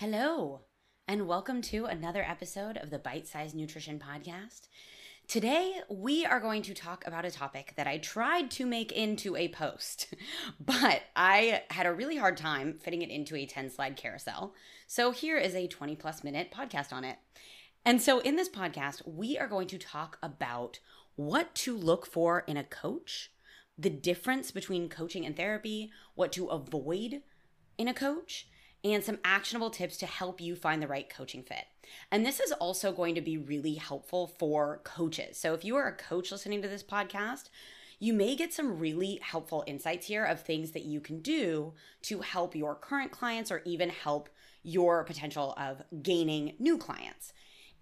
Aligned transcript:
Hello, 0.00 0.60
and 1.08 1.26
welcome 1.26 1.62
to 1.62 1.86
another 1.86 2.22
episode 2.22 2.76
of 2.76 2.90
the 2.90 2.98
Bite 2.98 3.26
Size 3.26 3.54
Nutrition 3.54 3.98
Podcast. 3.98 4.68
Today, 5.26 5.80
we 5.88 6.26
are 6.26 6.38
going 6.38 6.60
to 6.64 6.74
talk 6.74 7.06
about 7.06 7.24
a 7.24 7.30
topic 7.30 7.72
that 7.78 7.86
I 7.86 7.96
tried 7.96 8.50
to 8.50 8.66
make 8.66 8.92
into 8.92 9.36
a 9.36 9.48
post, 9.48 10.14
but 10.60 11.00
I 11.16 11.62
had 11.70 11.86
a 11.86 11.94
really 11.94 12.18
hard 12.18 12.36
time 12.36 12.78
fitting 12.78 13.00
it 13.00 13.08
into 13.08 13.36
a 13.36 13.46
10 13.46 13.70
slide 13.70 13.96
carousel. 13.96 14.52
So, 14.86 15.12
here 15.12 15.38
is 15.38 15.54
a 15.54 15.66
20 15.66 15.96
plus 15.96 16.22
minute 16.22 16.52
podcast 16.54 16.92
on 16.92 17.02
it. 17.02 17.16
And 17.82 18.02
so, 18.02 18.18
in 18.18 18.36
this 18.36 18.50
podcast, 18.50 19.00
we 19.06 19.38
are 19.38 19.48
going 19.48 19.68
to 19.68 19.78
talk 19.78 20.18
about 20.22 20.78
what 21.14 21.54
to 21.54 21.74
look 21.74 22.04
for 22.04 22.40
in 22.40 22.58
a 22.58 22.64
coach, 22.64 23.32
the 23.78 23.88
difference 23.88 24.50
between 24.50 24.90
coaching 24.90 25.24
and 25.24 25.34
therapy, 25.34 25.90
what 26.14 26.32
to 26.32 26.48
avoid 26.48 27.22
in 27.78 27.88
a 27.88 27.94
coach 27.94 28.46
and 28.92 29.02
some 29.02 29.18
actionable 29.24 29.70
tips 29.70 29.96
to 29.98 30.06
help 30.06 30.40
you 30.40 30.54
find 30.54 30.82
the 30.82 30.86
right 30.86 31.08
coaching 31.08 31.42
fit. 31.42 31.64
And 32.10 32.24
this 32.24 32.40
is 32.40 32.52
also 32.52 32.92
going 32.92 33.14
to 33.14 33.20
be 33.20 33.36
really 33.36 33.74
helpful 33.74 34.26
for 34.38 34.80
coaches. 34.84 35.38
So 35.38 35.54
if 35.54 35.64
you 35.64 35.76
are 35.76 35.88
a 35.88 35.96
coach 35.96 36.30
listening 36.30 36.62
to 36.62 36.68
this 36.68 36.82
podcast, 36.82 37.48
you 37.98 38.12
may 38.12 38.36
get 38.36 38.52
some 38.52 38.78
really 38.78 39.18
helpful 39.22 39.64
insights 39.66 40.06
here 40.06 40.24
of 40.24 40.40
things 40.40 40.72
that 40.72 40.84
you 40.84 41.00
can 41.00 41.20
do 41.20 41.72
to 42.02 42.20
help 42.20 42.54
your 42.54 42.74
current 42.74 43.10
clients 43.10 43.50
or 43.50 43.62
even 43.64 43.88
help 43.88 44.28
your 44.62 45.04
potential 45.04 45.54
of 45.56 45.82
gaining 46.02 46.54
new 46.58 46.76
clients. 46.76 47.32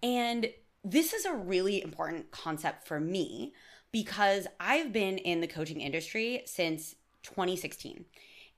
And 0.01 0.47
this 0.83 1.13
is 1.13 1.25
a 1.25 1.33
really 1.33 1.83
important 1.83 2.31
concept 2.31 2.87
for 2.87 2.99
me 2.99 3.53
because 3.91 4.47
I've 4.59 4.93
been 4.93 5.17
in 5.17 5.41
the 5.41 5.47
coaching 5.47 5.81
industry 5.81 6.43
since 6.45 6.95
2016. 7.23 8.05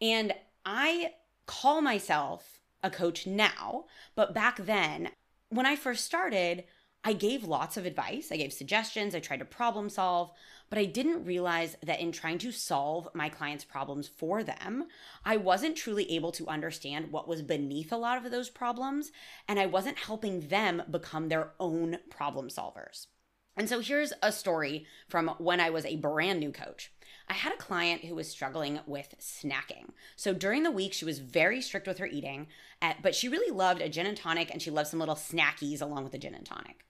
And 0.02 0.34
I 0.66 1.12
call 1.48 1.82
myself 1.82 2.60
a 2.84 2.92
coach 2.92 3.26
now, 3.26 3.86
but 4.16 4.36
back 4.36 4.58
then, 4.58 5.10
when 5.50 5.66
I 5.66 5.76
first 5.76 6.06
started, 6.06 6.66
I 7.04 7.14
gave 7.14 7.46
lots 7.46 7.78
of 7.78 7.86
advice. 7.86 8.32
I 8.32 8.38
gave 8.38 8.52
suggestions. 8.52 9.16
I 9.16 9.20
tried 9.20 9.40
to 9.40 9.46
problem 9.46 9.90
solve, 9.90 10.32
but 10.70 10.78
I 10.78 10.86
didn't 10.86 11.26
realize 11.26 11.78
that 11.82 12.02
in 12.02 12.12
trying 12.12 12.38
to 12.40 12.52
solve 12.52 13.08
my 13.14 13.30
clients' 13.30 13.64
problems 13.64 14.08
for 14.08 14.44
them, 14.44 14.86
I 15.24 15.38
wasn't 15.38 15.78
truly 15.78 16.12
able 16.12 16.34
to 16.34 16.48
understand 16.48 17.12
what 17.12 17.28
was 17.28 17.42
beneath 17.42 17.92
a 17.94 17.98
lot 17.98 18.24
of 18.24 18.30
those 18.30 18.50
problems, 18.50 19.12
and 19.48 19.58
I 19.58 19.68
wasn't 19.68 20.00
helping 20.00 20.50
them 20.50 20.84
become 20.92 21.30
their 21.30 21.52
own 21.60 22.00
problem 22.10 22.50
solvers. 22.50 23.08
And 23.56 23.70
so 23.70 23.80
here's 23.80 24.14
a 24.22 24.32
story 24.32 24.86
from 25.08 25.30
when 25.38 25.60
I 25.60 25.70
was 25.70 25.86
a 25.86 25.96
brand 25.96 26.40
new 26.40 26.52
coach. 26.52 26.92
I 27.30 27.34
had 27.34 27.54
a 27.54 27.58
client 27.58 28.06
who 28.06 28.16
was 28.16 28.30
struggling 28.30 28.80
with 28.86 29.16
snacking. 29.20 29.90
So 30.16 30.34
during 30.34 30.64
the 30.64 30.72
week, 30.72 30.94
she 30.94 31.06
was 31.06 31.20
very 31.20 31.62
strict 31.62 31.88
with 31.88 31.98
her 31.98 32.06
eating, 32.06 32.48
eh, 32.82 32.94
but 33.02 33.16
she 33.16 33.28
really 33.28 33.52
loved 33.54 33.82
a 33.82 33.90
gin 33.90 34.06
and 34.06 34.16
tonic 34.16 34.50
and 34.52 34.62
she 34.62 34.72
loved 34.72 34.90
some 34.90 35.00
little 35.00 35.16
snackies 35.16 35.82
along 35.82 36.04
with 36.04 36.14
the 36.14 36.18
gin 36.18 36.36
and 36.36 36.46
tonic. 36.46 36.86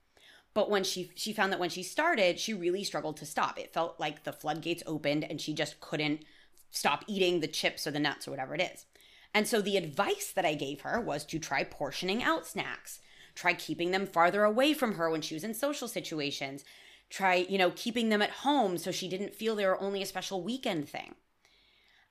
But 0.53 0.69
when 0.69 0.83
she 0.83 1.11
she 1.15 1.33
found 1.33 1.51
that 1.51 1.59
when 1.59 1.69
she 1.69 1.83
started, 1.83 2.39
she 2.39 2.53
really 2.53 2.83
struggled 2.83 3.17
to 3.17 3.25
stop. 3.25 3.59
It 3.59 3.73
felt 3.73 3.99
like 3.99 4.23
the 4.23 4.33
floodgates 4.33 4.83
opened 4.85 5.23
and 5.23 5.39
she 5.39 5.53
just 5.53 5.79
couldn't 5.79 6.23
stop 6.71 7.03
eating 7.07 7.39
the 7.39 7.47
chips 7.47 7.87
or 7.87 7.91
the 7.91 7.99
nuts 7.99 8.27
or 8.27 8.31
whatever 8.31 8.55
it 8.55 8.61
is. 8.61 8.85
And 9.33 9.47
so 9.47 9.61
the 9.61 9.77
advice 9.77 10.31
that 10.35 10.45
I 10.45 10.55
gave 10.55 10.81
her 10.81 10.99
was 10.99 11.25
to 11.25 11.39
try 11.39 11.63
portioning 11.63 12.23
out 12.23 12.47
snacks. 12.47 12.99
Try 13.35 13.53
keeping 13.53 13.91
them 13.91 14.07
farther 14.07 14.43
away 14.43 14.73
from 14.73 14.95
her 14.95 15.09
when 15.09 15.21
she 15.21 15.35
was 15.35 15.43
in 15.43 15.53
social 15.53 15.87
situations 15.87 16.65
try, 17.09 17.35
you 17.35 17.57
know, 17.57 17.71
keeping 17.75 18.09
them 18.09 18.21
at 18.21 18.29
home 18.29 18.77
so 18.77 18.91
she 18.91 19.07
didn't 19.07 19.35
feel 19.35 19.55
they 19.55 19.65
were 19.65 19.81
only 19.81 20.01
a 20.01 20.05
special 20.05 20.41
weekend 20.41 20.89
thing. 20.89 21.15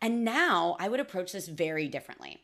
And 0.01 0.25
now 0.25 0.77
I 0.79 0.89
would 0.89 1.01
approach 1.01 1.33
this 1.33 1.49
very 1.49 1.89
differently. 1.89 2.39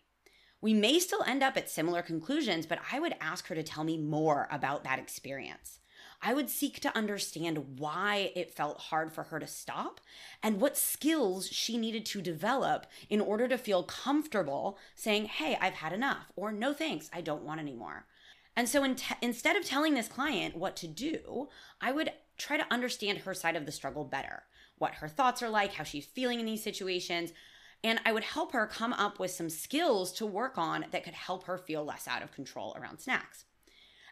We 0.61 0.75
may 0.75 0.98
still 1.00 1.23
end 1.25 1.42
up 1.42 1.56
at 1.56 1.69
similar 1.69 2.03
conclusions, 2.03 2.67
but 2.67 2.78
I 2.92 3.00
would 3.00 3.17
ask 3.20 3.48
her 3.48 3.55
to 3.55 3.62
tell 3.62 3.84
me 3.84 3.98
more 3.98 4.48
about 4.50 4.84
that 4.84 4.98
experience. 4.98 5.80
I 6.25 6.34
would 6.34 6.48
seek 6.48 6.78
to 6.80 6.97
understand 6.97 7.80
why 7.80 8.30
it 8.36 8.55
felt 8.55 8.78
hard 8.78 9.12
for 9.12 9.25
her 9.25 9.41
to 9.41 9.46
stop 9.46 10.01
and 10.41 10.61
what 10.61 10.77
skills 10.77 11.48
she 11.48 11.77
needed 11.77 12.07
to 12.07 12.23
develop 12.23 12.86
in 13.11 13.20
order 13.20 13.48
to 13.48 13.58
feel 13.58 13.83
comfortable 13.83 14.79
saying, 14.95 15.24
Hey, 15.24 15.58
I've 15.61 15.74
had 15.74 15.92
enough, 15.92 16.30
or 16.36 16.52
No 16.52 16.73
thanks, 16.73 17.11
I 17.12 17.23
don't 17.23 17.42
want 17.42 17.61
anymore. 17.61 18.07
And 18.55 18.68
so 18.68 18.85
in 18.85 18.95
te- 18.95 19.14
instead 19.20 19.57
of 19.57 19.64
telling 19.64 19.95
this 19.95 20.08
client 20.08 20.57
what 20.57 20.77
to 20.77 20.86
do, 20.86 21.48
I 21.80 21.91
would 21.91 22.12
try 22.42 22.57
to 22.57 22.73
understand 22.73 23.19
her 23.19 23.35
side 23.35 23.57
of 23.57 23.67
the 23.67 23.73
struggle 23.73 24.05
better, 24.05 24.42
what 24.79 24.95
her 24.97 25.08
thoughts 25.08 25.42
are 25.42 25.51
like, 25.51 25.75
how 25.75 25.85
she's 25.85 26.07
feeling 26.07 26.41
in 26.41 26.47
these 26.47 26.63
situations. 26.63 27.33
And 27.85 28.01
I 28.05 28.13
would 28.13 28.25
help 28.25 28.53
her 28.53 28.67
come 28.67 28.92
up 28.92 29.19
with 29.19 29.30
some 29.30 29.51
skills 29.51 30.13
to 30.14 30.27
work 30.27 30.58
on 30.58 30.86
that 30.91 31.05
could 31.05 31.14
help 31.14 31.45
her 31.45 31.58
feel 31.58 31.85
less 31.85 32.07
out 32.07 32.23
of 32.23 32.33
control 32.33 32.77
around 32.79 32.98
snacks. 32.98 33.45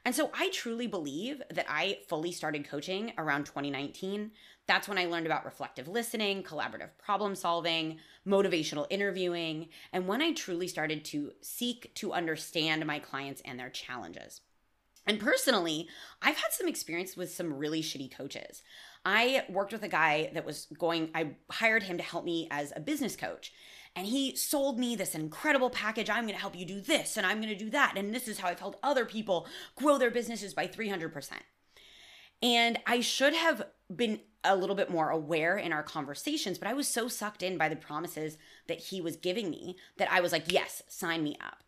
And 0.05 0.15
so 0.15 0.31
I 0.33 0.49
truly 0.51 0.87
believe 0.87 1.43
that 1.53 1.67
I 1.69 1.99
fully 2.09 2.33
started 2.33 2.69
coaching 2.69 3.13
around 3.19 3.45
2019. 3.45 4.31
That's 4.67 4.89
when 4.89 4.97
I 4.97 5.05
learned 5.05 5.27
about 5.27 5.45
reflective 5.45 5.89
listening, 5.89 6.43
collaborative 6.43 6.91
problem 6.99 7.35
solving, 7.35 7.99
motivational 8.27 8.87
interviewing, 8.89 9.69
and 9.93 10.07
when 10.09 10.23
I 10.23 10.33
truly 10.33 10.69
started 10.69 11.05
to 11.07 11.33
seek 11.43 11.95
to 11.97 12.13
understand 12.13 12.87
my 12.87 12.99
clients 12.99 13.43
and 13.45 13.59
their 13.59 13.69
challenges. 13.69 14.41
And 15.07 15.19
personally, 15.19 15.89
I've 16.23 16.37
had 16.37 16.53
some 16.53 16.69
experience 16.69 17.17
with 17.17 17.33
some 17.33 17.57
really 17.57 17.83
shitty 17.83 18.15
coaches. 18.15 18.63
I 19.05 19.45
worked 19.49 19.73
with 19.73 19.83
a 19.83 19.89
guy 19.89 20.31
that 20.35 20.45
was 20.45 20.67
going, 20.79 21.11
I 21.15 21.37
hired 21.51 21.85
him 21.85 21.97
to 21.97 22.03
help 22.03 22.25
me 22.25 22.49
as 22.51 22.73
a 22.77 22.81
business 22.81 23.17
coach. 23.17 23.53
And 23.97 24.07
he 24.07 24.37
sold 24.37 24.79
me 24.79 24.95
this 24.95 25.15
incredible 25.15 25.71
package. 25.71 26.11
I'm 26.11 26.25
going 26.25 26.35
to 26.35 26.41
help 26.41 26.57
you 26.57 26.65
do 26.65 26.81
this 26.81 27.17
and 27.17 27.27
I'm 27.27 27.41
going 27.41 27.53
to 27.53 27.65
do 27.65 27.71
that. 27.71 27.95
And 27.97 28.15
this 28.15 28.29
is 28.29 28.39
how 28.39 28.49
I've 28.49 28.61
helped 28.61 28.79
other 28.83 29.05
people 29.05 29.49
grow 29.75 29.99
their 29.99 30.11
businesses 30.11 30.55
by 30.55 30.67
300%. 30.67 31.33
And 32.43 32.79
I 32.87 33.01
should 33.01 33.35
have 33.35 33.67
been 33.95 34.21
a 34.45 34.57
little 34.57 34.77
bit 34.77 34.91
more 34.91 35.11
aware 35.11 35.57
in 35.59 35.73
our 35.73 35.83
conversations, 35.83 36.59
but 36.59 36.69
I 36.69 36.73
was 36.73 36.89
so 36.89 37.09
sucked 37.09 37.43
in 37.43 37.59
by 37.59 37.69
the 37.69 37.77
promises 37.77 38.39
that 38.69 38.79
he 38.79 39.01
was 39.01 39.17
giving 39.17 39.51
me 39.51 39.77
that 39.99 40.11
I 40.11 40.21
was 40.21 40.33
like, 40.33 40.51
yes, 40.51 40.83
sign 40.89 41.23
me 41.23 41.37
up. 41.45 41.63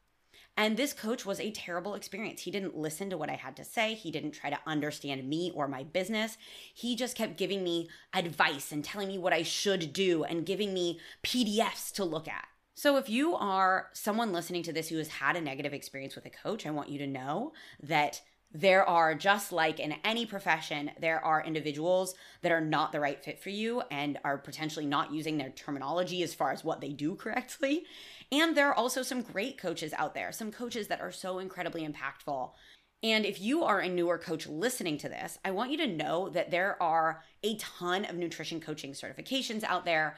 And 0.57 0.77
this 0.77 0.93
coach 0.93 1.25
was 1.25 1.41
a 1.41 1.51
terrible 1.51 1.95
experience. 1.95 2.43
He 2.43 2.51
didn't 2.51 2.77
listen 2.77 3.09
to 3.11 3.17
what 3.17 3.31
I 3.31 3.37
had 3.37 3.57
to 3.57 3.65
say. 3.65 3.95
He 3.95 4.11
didn't 4.11 4.33
try 4.33 4.51
to 4.51 4.59
understand 4.67 5.29
me 5.29 5.51
or 5.55 5.67
my 5.67 5.83
business. 5.83 6.37
He 6.75 6.95
just 6.95 7.17
kept 7.17 7.39
giving 7.39 7.65
me 7.65 7.89
advice 8.13 8.71
and 8.71 8.85
telling 8.85 9.09
me 9.09 9.19
what 9.19 9.33
I 9.33 9.43
should 9.43 9.93
do 9.93 10.25
and 10.25 10.45
giving 10.45 10.75
me 10.75 11.01
PDFs 11.23 11.93
to 11.93 12.05
look 12.05 12.29
at. 12.29 12.47
So, 12.75 12.97
if 12.97 13.09
you 13.09 13.35
are 13.35 13.91
someone 13.93 14.33
listening 14.33 14.63
to 14.65 14.73
this 14.73 14.89
who 14.89 14.97
has 14.97 15.09
had 15.09 15.37
a 15.37 15.41
negative 15.41 15.75
experience 15.75 16.15
with 16.15 16.27
a 16.27 16.31
coach, 16.31 16.67
I 16.67 16.71
want 16.71 16.89
you 16.89 16.99
to 16.99 17.07
know 17.07 17.53
that 17.83 18.23
there 18.55 18.87
are 18.87 19.15
just 19.15 19.51
like 19.51 19.81
in 19.81 19.95
any 20.05 20.27
profession 20.27 20.91
there 21.01 21.25
are 21.25 21.43
individuals 21.43 22.15
that 22.43 22.53
are 22.53 22.61
not 22.61 22.93
the 22.93 23.01
right 23.01 23.25
fit 23.25 23.41
for 23.41 23.51
you 23.51 23.83
and 23.91 24.19
are 24.25 24.37
potentially 24.37 24.87
not 24.87 25.13
using 25.13 25.39
their 25.39 25.51
terminology 25.51 26.23
as 26.23 26.35
far 26.35 26.53
as 26.53 26.63
what 26.63 26.81
they 26.81 26.91
do 26.91 27.15
correctly 27.15 27.85
and 28.33 28.57
there 28.57 28.71
are 28.71 28.75
also 28.75 29.03
some 29.03 29.21
great 29.21 29.59
coaches 29.59 29.93
out 29.93 30.15
there, 30.15 30.33
some 30.33 30.51
coaches 30.51 30.89
that 30.89 31.03
are 31.03 31.13
so 31.13 31.39
incredibly 31.39 31.87
impactful. 31.87 32.53
And 33.03 33.27
if 33.27 33.39
you 33.39 33.63
are 33.63 33.81
a 33.81 33.89
newer 33.91 34.17
coach 34.17 34.47
listening 34.47 34.97
to 34.99 35.11
this, 35.11 35.39
I 35.45 35.51
want 35.51 35.71
you 35.71 35.77
to 35.77 35.87
know 35.87 36.31
that 36.31 36.51
there 36.51 36.83
are 36.83 37.23
a 37.43 37.57
ton 37.59 38.07
of 38.07 38.17
nutrition 38.17 38.59
coaching 38.59 38.93
certifications 38.93 39.65
out 39.65 39.85
there 39.85 40.17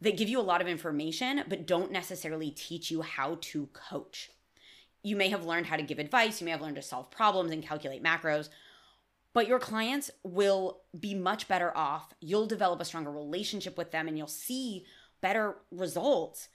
that 0.00 0.16
give 0.16 0.28
you 0.28 0.38
a 0.38 0.42
lot 0.42 0.60
of 0.60 0.68
information, 0.68 1.42
but 1.48 1.66
don't 1.66 1.90
necessarily 1.90 2.52
teach 2.52 2.92
you 2.92 3.02
how 3.02 3.38
to 3.40 3.66
coach. 3.72 4.30
You 5.02 5.16
may 5.16 5.28
have 5.28 5.44
learned 5.44 5.66
how 5.66 5.76
to 5.76 5.82
give 5.82 5.98
advice, 5.98 6.40
you 6.40 6.44
may 6.44 6.50
have 6.50 6.60
learned 6.60 6.76
to 6.76 6.82
solve 6.82 7.10
problems 7.10 7.50
and 7.50 7.62
calculate 7.62 8.02
macros, 8.02 8.48
but 9.32 9.46
your 9.46 9.58
clients 9.58 10.10
will 10.22 10.80
be 10.98 11.14
much 11.14 11.48
better 11.48 11.76
off. 11.76 12.12
You'll 12.20 12.46
develop 12.46 12.80
a 12.80 12.84
stronger 12.84 13.10
relationship 13.10 13.78
with 13.78 13.90
them 13.90 14.08
and 14.08 14.18
you'll 14.18 14.26
see 14.26 14.84
better 15.20 15.56
results 15.70 16.48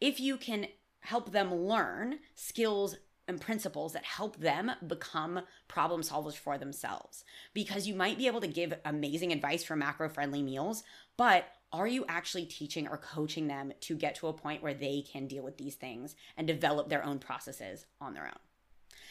if 0.00 0.20
you 0.20 0.36
can 0.36 0.66
help 1.00 1.32
them 1.32 1.54
learn 1.54 2.18
skills 2.34 2.96
and 3.26 3.40
principles 3.40 3.92
that 3.92 4.04
help 4.04 4.36
them 4.36 4.70
become 4.86 5.40
problem 5.68 6.02
solvers 6.02 6.34
for 6.34 6.58
themselves. 6.58 7.24
Because 7.54 7.86
you 7.86 7.94
might 7.94 8.18
be 8.18 8.26
able 8.26 8.40
to 8.40 8.46
give 8.46 8.74
amazing 8.84 9.32
advice 9.32 9.64
for 9.64 9.76
macro 9.76 10.08
friendly 10.08 10.42
meals, 10.42 10.82
but 11.16 11.46
are 11.74 11.86
you 11.86 12.04
actually 12.08 12.46
teaching 12.46 12.86
or 12.86 12.96
coaching 12.96 13.48
them 13.48 13.72
to 13.80 13.96
get 13.96 14.14
to 14.16 14.28
a 14.28 14.32
point 14.32 14.62
where 14.62 14.74
they 14.74 15.02
can 15.02 15.26
deal 15.26 15.42
with 15.42 15.58
these 15.58 15.74
things 15.74 16.14
and 16.36 16.46
develop 16.46 16.88
their 16.88 17.04
own 17.04 17.18
processes 17.18 17.86
on 18.00 18.14
their 18.14 18.26
own? 18.26 18.38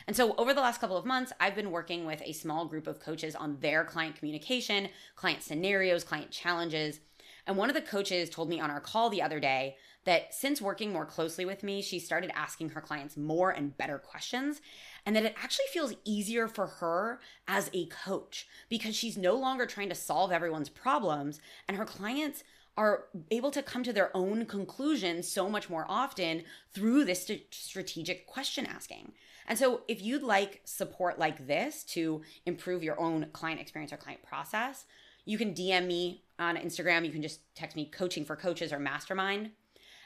And 0.08 0.16
so, 0.16 0.36
over 0.36 0.54
the 0.54 0.62
last 0.62 0.82
couple 0.82 0.98
of 0.98 1.06
months, 1.06 1.32
I've 1.40 1.56
been 1.56 1.72
working 1.72 2.06
with 2.06 2.22
a 2.24 2.34
small 2.34 2.66
group 2.66 2.88
of 2.88 3.00
coaches 3.00 3.36
on 3.36 3.58
their 3.60 3.84
client 3.84 4.16
communication, 4.16 4.90
client 5.16 5.44
scenarios, 5.44 6.04
client 6.04 6.32
challenges. 6.32 7.00
And 7.46 7.58
one 7.58 7.70
of 7.70 7.76
the 7.76 7.82
coaches 7.82 8.30
told 8.30 8.50
me 8.50 8.60
on 8.60 8.72
our 8.72 8.80
call 8.80 9.10
the 9.10 9.22
other 9.22 9.40
day 9.40 9.76
that 10.06 10.34
since 10.34 10.62
working 10.62 10.92
more 10.92 11.06
closely 11.06 11.46
with 11.46 11.64
me, 11.64 11.82
she 11.82 12.00
started 12.00 12.32
asking 12.36 12.70
her 12.70 12.82
clients 12.82 13.16
more 13.16 13.52
and 13.52 13.78
better 13.78 13.98
questions, 13.98 14.62
and 15.06 15.16
that 15.16 15.26
it 15.26 15.36
actually 15.42 15.66
feels 15.72 15.94
easier 16.04 16.48
for 16.48 16.68
her 16.68 17.20
as 17.48 17.70
a 17.74 17.86
coach 17.88 18.48
because 18.70 18.96
she's 18.96 19.18
no 19.18 19.36
longer 19.36 19.66
trying 19.66 19.90
to 19.90 19.96
solve 19.96 20.32
everyone's 20.32 20.70
problems, 20.70 21.40
and 21.68 21.78
her 21.78 21.86
clients 21.86 22.44
are 22.76 23.06
able 23.30 23.52
to 23.52 23.62
come 23.62 23.84
to 23.84 23.94
their 23.94 24.16
own 24.16 24.46
conclusions 24.46 25.28
so 25.28 25.48
much 25.48 25.70
more 25.70 25.86
often 25.88 26.44
through 26.74 27.06
this 27.06 27.26
st- 27.26 27.54
strategic 27.54 28.26
question 28.26 28.66
asking. 28.66 29.14
And 29.48 29.60
so, 29.60 29.82
if 29.88 30.02
you'd 30.02 30.24
like 30.24 30.62
support 30.64 31.20
like 31.20 31.48
this 31.48 31.84
to 31.86 32.22
improve 32.46 32.82
your 32.82 33.00
own 33.00 33.28
client 33.34 33.60
experience 33.60 33.92
or 33.92 33.98
client 33.98 34.24
process, 34.24 34.86
you 35.26 35.38
can 35.38 35.54
DM 35.54 35.86
me 35.86 36.24
on 36.40 36.58
Instagram. 36.58 37.06
You 37.06 37.12
can 37.12 37.22
just 37.22 37.42
text 37.56 37.76
me 37.76 37.86
coaching 37.86 38.26
for 38.26 38.36
coaches 38.36 38.74
or 38.74 38.80
mastermind. 38.80 39.52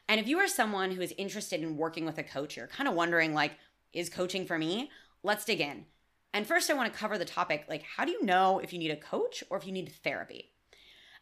And 0.10 0.20
if 0.20 0.28
you 0.28 0.40
are 0.40 0.48
someone 0.48 0.92
who 0.92 1.02
is 1.02 1.14
interested 1.18 1.62
in 1.62 1.78
working 1.78 2.06
with 2.06 2.18
a 2.18 2.24
coach, 2.24 2.56
you're 2.56 2.68
kind 2.68 2.88
of 2.88 2.96
wondering, 2.96 3.34
like, 3.34 3.54
is 3.94 4.10
coaching 4.10 4.46
for 4.46 4.58
me? 4.58 4.90
Let's 5.24 5.46
dig 5.46 5.60
in. 5.62 5.86
And 6.34 6.46
first, 6.46 6.70
I 6.70 6.74
want 6.76 6.92
to 6.92 6.98
cover 6.98 7.18
the 7.18 7.26
topic 7.26 7.66
like, 7.68 7.84
how 7.84 8.06
do 8.06 8.12
you 8.12 8.24
know 8.24 8.60
if 8.60 8.72
you 8.72 8.80
need 8.80 8.92
a 8.92 8.96
coach 8.96 9.44
or 9.50 9.58
if 9.58 9.66
you 9.66 9.72
need 9.72 9.92
therapy? 10.04 10.52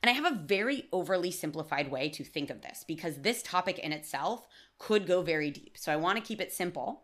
And 0.04 0.10
I 0.10 0.14
have 0.14 0.26
a 0.32 0.36
very 0.36 0.88
overly 0.92 1.32
simplified 1.32 1.90
way 1.90 2.10
to 2.10 2.24
think 2.24 2.50
of 2.50 2.62
this 2.62 2.84
because 2.88 3.22
this 3.22 3.42
topic 3.42 3.80
in 3.80 3.92
itself 3.92 4.48
could 4.78 5.08
go 5.08 5.22
very 5.22 5.50
deep. 5.50 5.78
So 5.78 5.92
I 5.92 5.96
want 5.96 6.18
to 6.18 6.24
keep 6.24 6.42
it 6.42 6.54
simple. 6.54 7.04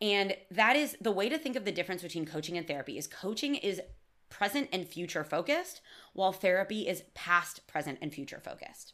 And 0.00 0.36
that 0.50 0.76
is 0.76 0.96
the 1.00 1.12
way 1.12 1.28
to 1.28 1.38
think 1.38 1.56
of 1.56 1.64
the 1.64 1.72
difference 1.72 2.02
between 2.02 2.26
coaching 2.26 2.56
and 2.58 2.66
therapy 2.66 2.98
is 2.98 3.06
coaching 3.06 3.54
is 3.54 3.80
present 4.28 4.68
and 4.72 4.86
future 4.86 5.24
focused, 5.24 5.80
while 6.12 6.32
therapy 6.32 6.88
is 6.88 7.04
past, 7.14 7.66
present, 7.66 7.98
and 8.02 8.12
future 8.12 8.40
focused. 8.40 8.92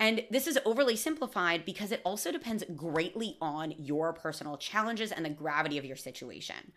And 0.00 0.24
this 0.30 0.46
is 0.46 0.58
overly 0.64 0.96
simplified 0.96 1.64
because 1.64 1.90
it 1.90 2.00
also 2.04 2.30
depends 2.30 2.64
greatly 2.76 3.36
on 3.40 3.74
your 3.78 4.12
personal 4.12 4.56
challenges 4.56 5.10
and 5.10 5.24
the 5.24 5.30
gravity 5.30 5.76
of 5.76 5.84
your 5.84 5.96
situation. 5.96 6.72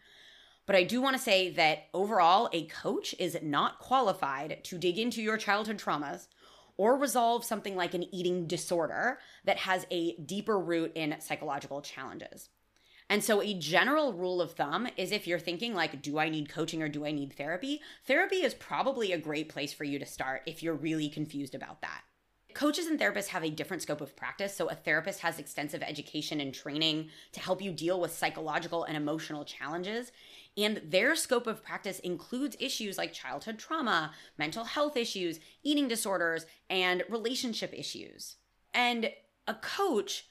But 0.66 0.76
I 0.76 0.84
do 0.84 1.02
want 1.02 1.16
to 1.16 1.22
say 1.22 1.52
that 1.52 1.88
overall, 1.94 2.50
a 2.54 2.66
coach 2.66 3.14
is 3.20 3.38
not 3.42 3.80
qualified 3.80 4.64
to 4.64 4.78
dig 4.78 4.98
into 4.98 5.22
your 5.22 5.38
childhood 5.38 5.78
traumas 5.78 6.28
or 6.78 6.98
resolve 6.98 7.44
something 7.44 7.76
like 7.76 7.94
an 7.94 8.14
eating 8.14 8.48
disorder 8.48 9.20
that 9.44 9.58
has 9.58 9.86
a 9.92 10.16
deeper 10.18 10.58
root 10.58 10.92
in 10.96 11.16
psychological 11.20 11.82
challenges. 11.82 12.50
And 13.10 13.24
so, 13.24 13.42
a 13.42 13.54
general 13.54 14.14
rule 14.14 14.42
of 14.42 14.54
thumb 14.54 14.88
is 14.96 15.12
if 15.12 15.28
you're 15.28 15.38
thinking, 15.38 15.76
like, 15.76 16.02
do 16.02 16.18
I 16.18 16.30
need 16.30 16.48
coaching 16.48 16.82
or 16.82 16.88
do 16.88 17.06
I 17.06 17.12
need 17.12 17.34
therapy? 17.34 17.82
Therapy 18.08 18.38
is 18.38 18.54
probably 18.54 19.12
a 19.12 19.18
great 19.18 19.50
place 19.50 19.74
for 19.74 19.84
you 19.84 20.00
to 20.00 20.06
start 20.06 20.44
if 20.46 20.64
you're 20.64 20.74
really 20.74 21.10
confused 21.10 21.54
about 21.54 21.82
that. 21.82 22.04
Coaches 22.54 22.88
and 22.88 23.00
therapists 23.00 23.28
have 23.28 23.44
a 23.44 23.50
different 23.50 23.84
scope 23.84 24.02
of 24.02 24.16
practice. 24.16 24.56
So, 24.56 24.70
a 24.70 24.76
therapist 24.76 25.20
has 25.22 25.40
extensive 25.40 25.82
education 25.82 26.40
and 26.40 26.54
training 26.54 27.10
to 27.34 27.40
help 27.40 27.62
you 27.62 27.72
deal 27.72 28.00
with 28.00 28.18
psychological 28.18 28.84
and 28.84 28.96
emotional 28.96 29.46
challenges. 29.46 30.12
And 30.58 30.82
their 30.84 31.16
scope 31.16 31.48
of 31.48 31.64
practice 31.64 32.00
includes 32.00 32.58
issues 32.60 32.98
like 32.98 33.14
childhood 33.14 33.58
trauma, 33.58 34.12
mental 34.38 34.66
health 34.66 34.98
issues, 34.98 35.40
eating 35.64 35.88
disorders, 35.88 36.46
and 36.70 37.04
relationship 37.10 37.74
issues. 37.74 38.36
And 38.74 39.12
a 39.48 39.54
coach 39.56 40.26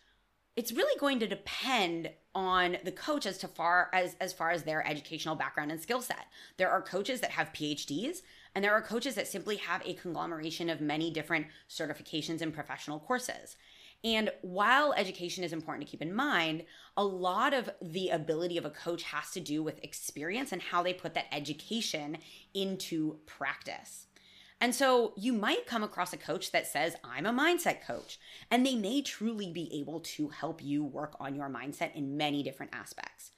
it's 0.57 0.73
really 0.73 0.99
going 0.99 1.21
to 1.21 1.27
depend 1.27 2.11
on 2.35 2.77
the 2.85 2.93
coach 2.93 3.25
as 3.25 3.39
to 3.39 3.49
far 3.49 3.89
as 3.93 4.15
as 4.21 4.33
far 4.33 4.51
as 4.51 4.63
their 4.63 4.87
educational 4.87 5.35
background 5.35 5.71
and 5.71 5.81
skill 5.81 6.03
set. 6.03 6.27
There 6.59 6.71
are 6.71 6.83
coaches 6.83 7.21
that 7.21 7.31
have 7.31 7.53
PhDs 7.53 8.19
and 8.55 8.65
there 8.65 8.73
are 8.73 8.83
coaches 8.83 9.15
that 9.15 9.29
simply 9.29 9.57
have 9.57 9.83
a 9.85 9.95
conglomeration 9.95 10.69
of 10.69 10.81
many 10.81 11.11
different 11.11 11.47
certifications 11.69 12.41
and 12.41 12.53
professional 12.53 12.99
courses. 12.99 13.57
And 14.03 14.31
while 14.43 14.95
education 14.95 15.45
is 15.45 15.53
important 15.53 15.87
to 15.87 15.91
keep 15.91 16.01
in 16.01 16.15
mind, 16.15 16.65
a 16.97 17.05
lot 17.05 17.53
of 17.53 17.69
the 17.83 18.09
ability 18.09 18.57
of 18.57 18.65
a 18.65 18.71
coach 18.71 19.03
has 19.03 19.31
to 19.33 19.41
do 19.41 19.63
with 19.63 19.83
experience 19.85 20.53
and 20.53 20.63
how 20.63 20.83
they 20.83 20.95
put 20.95 21.15
that 21.15 21.27
education 21.33 22.19
into 22.55 23.19
practice. 23.27 24.07
And 24.61 24.75
so 24.75 25.15
you 25.17 25.33
might 25.33 25.67
come 25.67 25.83
across 25.83 26.13
a 26.13 26.19
coach 26.19 26.53
that 26.53 26.67
says, 26.67 26.95
I'm 27.03 27.27
a 27.27 27.33
mindset 27.33 27.83
coach. 27.83 28.19
And 28.51 28.65
they 28.65 28.75
may 28.75 29.01
truly 29.01 29.51
be 29.53 29.71
able 29.81 30.01
to 30.01 30.29
help 30.29 30.63
you 30.63 30.85
work 30.85 31.17
on 31.19 31.35
your 31.35 31.49
mindset 31.49 31.95
in 31.95 32.17
many 32.17 32.43
different 32.43 32.75
aspects. 32.75 33.33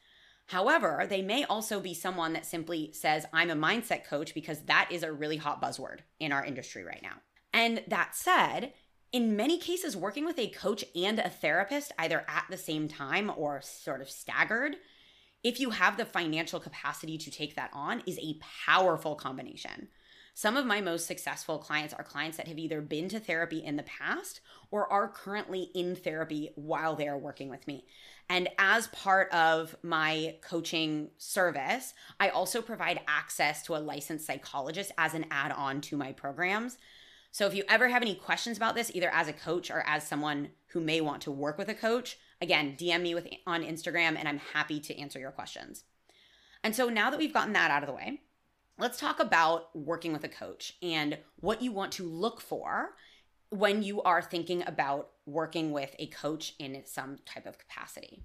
However, 0.52 1.06
they 1.08 1.22
may 1.22 1.44
also 1.44 1.80
be 1.80 1.94
someone 1.94 2.34
that 2.34 2.44
simply 2.44 2.92
says, 2.92 3.24
I'm 3.32 3.48
a 3.48 3.56
mindset 3.56 4.04
coach 4.04 4.34
because 4.34 4.60
that 4.64 4.86
is 4.90 5.02
a 5.02 5.10
really 5.10 5.38
hot 5.38 5.62
buzzword 5.62 6.00
in 6.20 6.30
our 6.30 6.44
industry 6.44 6.84
right 6.84 7.00
now. 7.02 7.14
And 7.54 7.82
that 7.88 8.14
said, 8.14 8.74
in 9.12 9.34
many 9.34 9.56
cases, 9.56 9.96
working 9.96 10.26
with 10.26 10.38
a 10.38 10.50
coach 10.50 10.84
and 10.94 11.18
a 11.18 11.30
therapist, 11.30 11.92
either 11.98 12.26
at 12.28 12.44
the 12.50 12.58
same 12.58 12.86
time 12.86 13.32
or 13.34 13.62
sort 13.62 14.02
of 14.02 14.10
staggered, 14.10 14.76
if 15.42 15.58
you 15.58 15.70
have 15.70 15.96
the 15.96 16.04
financial 16.04 16.60
capacity 16.60 17.16
to 17.16 17.30
take 17.30 17.56
that 17.56 17.70
on, 17.72 18.02
is 18.06 18.18
a 18.18 18.38
powerful 18.66 19.14
combination. 19.14 19.88
Some 20.34 20.56
of 20.56 20.64
my 20.64 20.80
most 20.80 21.06
successful 21.06 21.58
clients 21.58 21.92
are 21.92 22.02
clients 22.02 22.38
that 22.38 22.48
have 22.48 22.58
either 22.58 22.80
been 22.80 23.08
to 23.10 23.20
therapy 23.20 23.58
in 23.62 23.76
the 23.76 23.82
past 23.82 24.40
or 24.70 24.90
are 24.90 25.08
currently 25.08 25.70
in 25.74 25.94
therapy 25.94 26.50
while 26.54 26.96
they 26.96 27.06
are 27.06 27.18
working 27.18 27.50
with 27.50 27.66
me. 27.66 27.84
And 28.30 28.48
as 28.58 28.86
part 28.88 29.30
of 29.30 29.76
my 29.82 30.36
coaching 30.40 31.10
service, 31.18 31.92
I 32.18 32.30
also 32.30 32.62
provide 32.62 33.00
access 33.06 33.62
to 33.64 33.76
a 33.76 33.78
licensed 33.78 34.26
psychologist 34.26 34.90
as 34.96 35.12
an 35.12 35.26
add 35.30 35.52
on 35.52 35.82
to 35.82 35.98
my 35.98 36.12
programs. 36.12 36.78
So 37.30 37.46
if 37.46 37.54
you 37.54 37.64
ever 37.68 37.88
have 37.88 38.02
any 38.02 38.14
questions 38.14 38.56
about 38.56 38.74
this, 38.74 38.90
either 38.94 39.10
as 39.10 39.28
a 39.28 39.32
coach 39.34 39.70
or 39.70 39.84
as 39.86 40.06
someone 40.06 40.48
who 40.68 40.80
may 40.80 41.02
want 41.02 41.22
to 41.22 41.30
work 41.30 41.58
with 41.58 41.68
a 41.68 41.74
coach, 41.74 42.18
again, 42.40 42.74
DM 42.78 43.02
me 43.02 43.14
with 43.14 43.28
on 43.46 43.62
Instagram 43.62 44.16
and 44.16 44.26
I'm 44.26 44.40
happy 44.54 44.80
to 44.80 44.98
answer 44.98 45.18
your 45.18 45.30
questions. 45.30 45.84
And 46.64 46.74
so 46.74 46.88
now 46.88 47.10
that 47.10 47.18
we've 47.18 47.34
gotten 47.34 47.52
that 47.52 47.70
out 47.70 47.82
of 47.82 47.86
the 47.86 47.94
way, 47.94 48.20
let's 48.78 48.98
talk 48.98 49.20
about 49.20 49.74
working 49.74 50.12
with 50.12 50.24
a 50.24 50.28
coach 50.28 50.74
and 50.82 51.18
what 51.40 51.62
you 51.62 51.72
want 51.72 51.92
to 51.92 52.08
look 52.08 52.40
for 52.40 52.94
when 53.50 53.82
you 53.82 54.00
are 54.02 54.22
thinking 54.22 54.62
about 54.66 55.10
working 55.26 55.72
with 55.72 55.94
a 55.98 56.06
coach 56.06 56.54
in 56.58 56.82
some 56.86 57.18
type 57.26 57.46
of 57.46 57.58
capacity. 57.58 58.22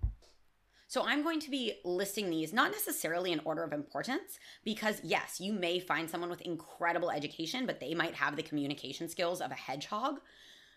So, 0.90 1.04
I'm 1.06 1.22
going 1.22 1.42
to 1.42 1.52
be 1.52 1.74
listing 1.84 2.30
these 2.30 2.54
not 2.54 2.72
necessarily 2.72 3.34
in 3.34 3.42
order 3.44 3.62
of 3.62 3.74
importance 3.74 4.40
because, 4.64 5.02
yes, 5.04 5.42
you 5.42 5.52
may 5.52 5.82
find 5.82 6.10
someone 6.10 6.30
with 6.30 6.40
incredible 6.42 7.12
education, 7.12 7.66
but 7.66 7.82
they 7.82 7.94
might 7.94 8.16
have 8.16 8.38
the 8.38 8.44
communication 8.44 9.10
skills 9.10 9.42
of 9.42 9.52
a 9.52 9.56
hedgehog. 9.56 10.22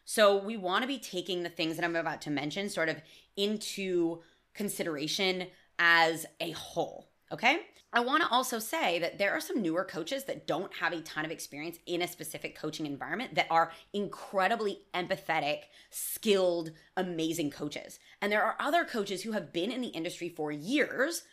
So, 0.04 0.36
we 0.36 0.56
want 0.56 0.82
to 0.82 0.88
be 0.88 0.98
taking 0.98 1.44
the 1.44 1.48
things 1.48 1.76
that 1.76 1.84
I'm 1.84 1.94
about 1.94 2.22
to 2.22 2.30
mention 2.30 2.68
sort 2.68 2.88
of 2.88 3.00
into 3.36 4.22
consideration 4.52 5.46
as 5.78 6.26
a 6.40 6.50
whole. 6.50 7.08
Okay. 7.30 7.60
I 7.92 8.00
want 8.00 8.22
to 8.22 8.28
also 8.28 8.60
say 8.60 9.00
that 9.00 9.18
there 9.18 9.32
are 9.32 9.40
some 9.40 9.60
newer 9.60 9.84
coaches 9.84 10.24
that 10.24 10.46
don't 10.46 10.72
have 10.74 10.92
a 10.92 11.00
ton 11.00 11.24
of 11.24 11.32
experience 11.32 11.78
in 11.86 12.02
a 12.02 12.08
specific 12.08 12.56
coaching 12.56 12.86
environment 12.86 13.34
that 13.34 13.48
are 13.50 13.72
incredibly 13.92 14.78
empathetic, 14.94 15.62
skilled, 15.90 16.70
amazing 16.96 17.50
coaches. 17.50 17.98
And 18.22 18.30
there 18.30 18.44
are 18.44 18.54
other 18.60 18.84
coaches 18.84 19.22
who 19.22 19.32
have 19.32 19.52
been 19.52 19.72
in 19.72 19.80
the 19.80 19.88
industry 19.88 20.28
for 20.28 20.52
years 20.52 21.24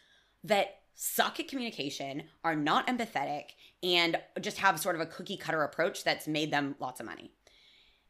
that 0.43 0.79
suck 0.99 1.39
at 1.39 1.47
communication, 1.47 2.23
are 2.43 2.55
not 2.55 2.87
empathetic, 2.87 3.51
and 3.83 4.17
just 4.41 4.57
have 4.57 4.79
sort 4.79 4.95
of 4.95 5.01
a 5.01 5.05
cookie 5.05 5.37
cutter 5.37 5.61
approach 5.61 6.03
that's 6.03 6.27
made 6.27 6.49
them 6.49 6.75
lots 6.79 6.99
of 6.99 7.05
money. 7.05 7.31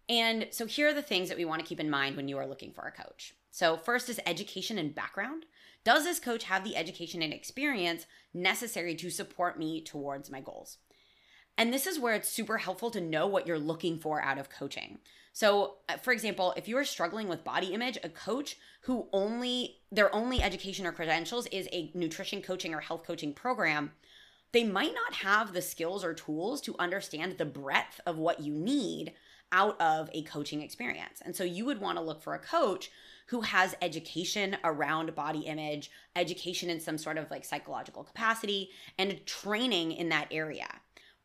And 0.08 0.48
so 0.52 0.66
here 0.66 0.88
are 0.88 0.94
the 0.94 1.02
things 1.02 1.28
that 1.28 1.38
we 1.38 1.44
want 1.44 1.60
to 1.60 1.68
keep 1.68 1.82
in 1.82 1.90
mind 1.90 2.16
when 2.16 2.30
you 2.30 2.38
are 2.38 2.48
looking 2.48 2.72
for 2.72 2.84
a 2.88 2.92
coach. 2.92 3.34
So, 3.52 3.76
first 3.76 4.08
is 4.08 4.20
education 4.26 4.78
and 4.78 4.96
background. 4.96 5.46
Does 5.88 6.04
this 6.04 6.20
coach 6.20 6.44
have 6.44 6.66
the 6.66 6.76
education 6.76 7.22
and 7.22 7.32
experience 7.32 8.08
necessary 8.34 8.94
to 8.96 9.10
support 9.10 9.58
me 9.58 9.82
towards 9.82 10.30
my 10.30 10.42
goals? 10.42 10.80
And 11.58 11.74
this 11.74 11.88
is 11.88 11.98
where 11.98 12.14
it's 12.14 12.28
super 12.28 12.58
helpful 12.58 12.92
to 12.92 13.00
know 13.00 13.26
what 13.26 13.48
you're 13.48 13.58
looking 13.58 13.98
for 13.98 14.22
out 14.22 14.38
of 14.38 14.50
coaching. 14.50 14.98
So, 15.32 15.76
uh, 15.88 15.96
for 15.96 16.12
example, 16.12 16.54
if 16.58 16.68
you 16.68 16.78
are 16.78 16.84
struggling 16.84 17.30
with 17.30 17.46
body 17.46 17.68
image, 17.68 17.98
a 18.04 18.10
coach 18.10 18.58
who 18.82 19.08
only 19.14 19.78
their 19.90 20.14
only 20.14 20.42
education 20.42 20.86
or 20.86 20.92
credentials 20.92 21.48
is 21.54 21.70
a 21.72 21.90
nutrition 21.94 22.42
coaching 22.42 22.74
or 22.74 22.82
health 22.82 23.06
coaching 23.08 23.34
program, 23.34 23.94
they 24.52 24.66
might 24.66 24.94
not 24.94 25.14
have 25.14 25.54
the 25.54 25.62
skills 25.62 26.04
or 26.04 26.14
tools 26.14 26.60
to 26.64 26.76
understand 26.80 27.38
the 27.38 27.46
breadth 27.46 28.02
of 28.06 28.18
what 28.18 28.42
you 28.42 28.54
need 28.54 29.14
out 29.54 29.80
of 29.80 30.10
a 30.12 30.24
coaching 30.24 30.62
experience. 30.62 31.22
And 31.24 31.34
so 31.34 31.46
you 31.46 31.64
would 31.64 31.80
want 31.80 31.98
to 31.98 32.04
look 32.04 32.22
for 32.22 32.34
a 32.34 32.40
coach 32.40 32.92
who 33.28 33.42
has 33.42 33.76
education 33.82 34.58
around 34.64 35.14
body 35.16 35.42
image, 35.42 35.92
education 36.16 36.70
in 36.70 36.80
some 36.80 36.98
sort 36.98 37.18
of 37.18 37.30
like 37.30 37.46
psychological 37.46 38.04
capacity, 38.04 38.70
and 38.98 39.26
training 39.26 39.92
in 39.92 40.10
that 40.10 40.28
area. 40.32 40.68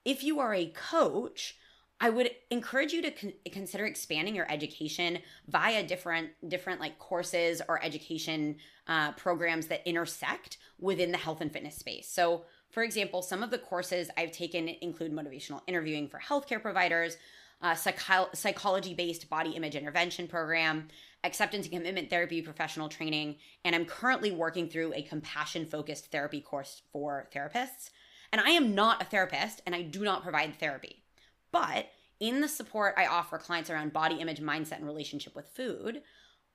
If 0.04 0.22
you 0.22 0.40
are 0.40 0.52
a 0.52 0.66
coach, 0.66 1.56
I 2.00 2.10
would 2.10 2.30
encourage 2.50 2.92
you 2.92 3.00
to 3.02 3.12
con- 3.12 3.32
consider 3.52 3.86
expanding 3.86 4.34
your 4.34 4.50
education 4.50 5.20
via 5.46 5.86
different 5.86 6.30
different 6.48 6.80
like 6.80 6.98
courses 6.98 7.62
or 7.68 7.82
education 7.82 8.56
uh, 8.88 9.12
programs 9.12 9.68
that 9.68 9.86
intersect 9.88 10.58
within 10.80 11.12
the 11.12 11.18
health 11.18 11.40
and 11.40 11.52
fitness 11.52 11.76
space. 11.76 12.08
So, 12.08 12.42
for 12.70 12.82
example, 12.82 13.22
some 13.22 13.44
of 13.44 13.50
the 13.50 13.58
courses 13.58 14.10
I've 14.16 14.32
taken 14.32 14.66
include 14.66 15.12
motivational 15.12 15.60
interviewing 15.68 16.08
for 16.08 16.18
healthcare 16.18 16.60
providers, 16.60 17.16
uh, 17.62 17.74
psycho- 17.74 18.28
psychology 18.34 18.92
based 18.92 19.30
body 19.30 19.50
image 19.50 19.74
intervention 19.74 20.26
program, 20.26 20.88
acceptance 21.24 21.66
and 21.66 21.74
commitment 21.74 22.10
therapy 22.10 22.42
professional 22.42 22.88
training, 22.88 23.36
and 23.64 23.74
I'm 23.74 23.84
currently 23.84 24.32
working 24.32 24.68
through 24.68 24.92
a 24.94 25.02
compassion 25.02 25.66
focused 25.66 26.10
therapy 26.10 26.40
course 26.40 26.82
for 26.92 27.28
therapists. 27.34 27.90
And 28.32 28.40
I 28.40 28.50
am 28.50 28.74
not 28.74 29.02
a 29.02 29.04
therapist 29.04 29.60
and 29.66 29.74
I 29.74 29.82
do 29.82 30.02
not 30.02 30.22
provide 30.22 30.58
therapy. 30.58 31.04
But 31.52 31.86
in 32.18 32.40
the 32.40 32.48
support 32.48 32.94
I 32.96 33.06
offer 33.06 33.38
clients 33.38 33.68
around 33.68 33.92
body 33.92 34.16
image, 34.16 34.40
mindset, 34.40 34.78
and 34.78 34.86
relationship 34.86 35.36
with 35.36 35.48
food, 35.48 36.02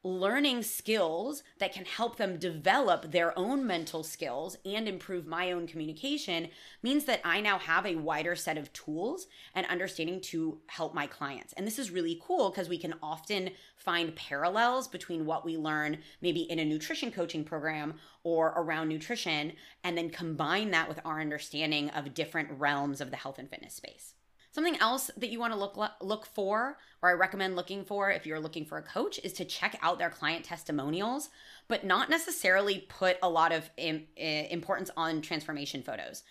learning 0.04 0.64
skills 0.64 1.44
that 1.60 1.74
can 1.74 1.84
help 1.84 2.18
them 2.18 2.38
develop 2.38 3.12
their 3.12 3.38
own 3.38 3.66
mental 3.66 4.04
skills 4.04 4.56
and 4.66 4.88
improve 4.88 5.26
my 5.26 5.52
own 5.52 5.68
communication 5.68 6.48
means 6.84 7.06
that 7.06 7.20
I 7.26 7.42
now 7.42 7.58
have 7.58 7.86
a 7.86 7.96
wider 7.96 8.36
set 8.36 8.58
of 8.58 8.72
tools 8.74 9.28
and 9.56 9.66
understanding 9.68 10.22
to 10.22 10.60
help 10.68 10.94
my 10.94 11.08
clients. 11.08 11.54
And 11.54 11.66
this 11.66 11.80
is 11.80 11.92
really 11.92 12.22
cool 12.24 12.50
because 12.50 12.70
we 12.70 12.78
can 12.78 12.94
often 13.02 13.50
find 13.76 14.16
parallels 14.16 14.88
between 14.88 15.26
what 15.26 15.44
we 15.44 15.58
learn 15.58 15.98
maybe 16.22 16.42
in 16.42 16.60
a 16.60 16.66
nutrition 16.66 17.12
coaching 17.12 17.44
program 17.44 17.96
or 18.24 18.54
around 18.56 18.90
nutrition 18.90 19.54
and 19.84 19.98
then 19.98 20.10
combine 20.10 20.72
that 20.72 20.88
with 20.88 21.00
our 21.06 21.20
understanding 21.20 21.90
of 21.90 22.14
different 22.14 22.52
realms 22.52 23.02
of 23.02 23.10
the 23.10 23.18
health 23.18 23.40
and 23.40 23.50
fitness 23.50 23.74
space. 23.74 24.14
Something 24.52 24.78
else 24.78 25.12
that 25.18 25.30
you 25.30 25.40
want 25.40 25.54
to 25.54 25.60
look 25.60 25.78
look 26.02 26.26
for, 26.26 26.78
or 27.02 27.10
I 27.10 27.14
recommend 27.14 27.56
looking 27.56 27.86
for 27.86 28.10
if 28.10 28.26
you're 28.26 28.40
looking 28.40 28.66
for 28.66 28.78
a 28.78 28.82
coach, 28.82 29.20
is 29.24 29.34
to 29.34 29.46
check 29.46 29.78
out 29.84 30.00
their 30.00 30.10
client 30.10 30.46
testimonials, 30.46 31.30
but 31.68 31.86
not 31.86 32.10
necessarily 32.10 32.86
put 32.90 33.18
a 33.22 33.30
lot 33.30 33.52
of 33.52 33.70
importance 33.78 34.90
on 34.98 35.22
transformation 35.22 35.84
photos. 35.84 36.24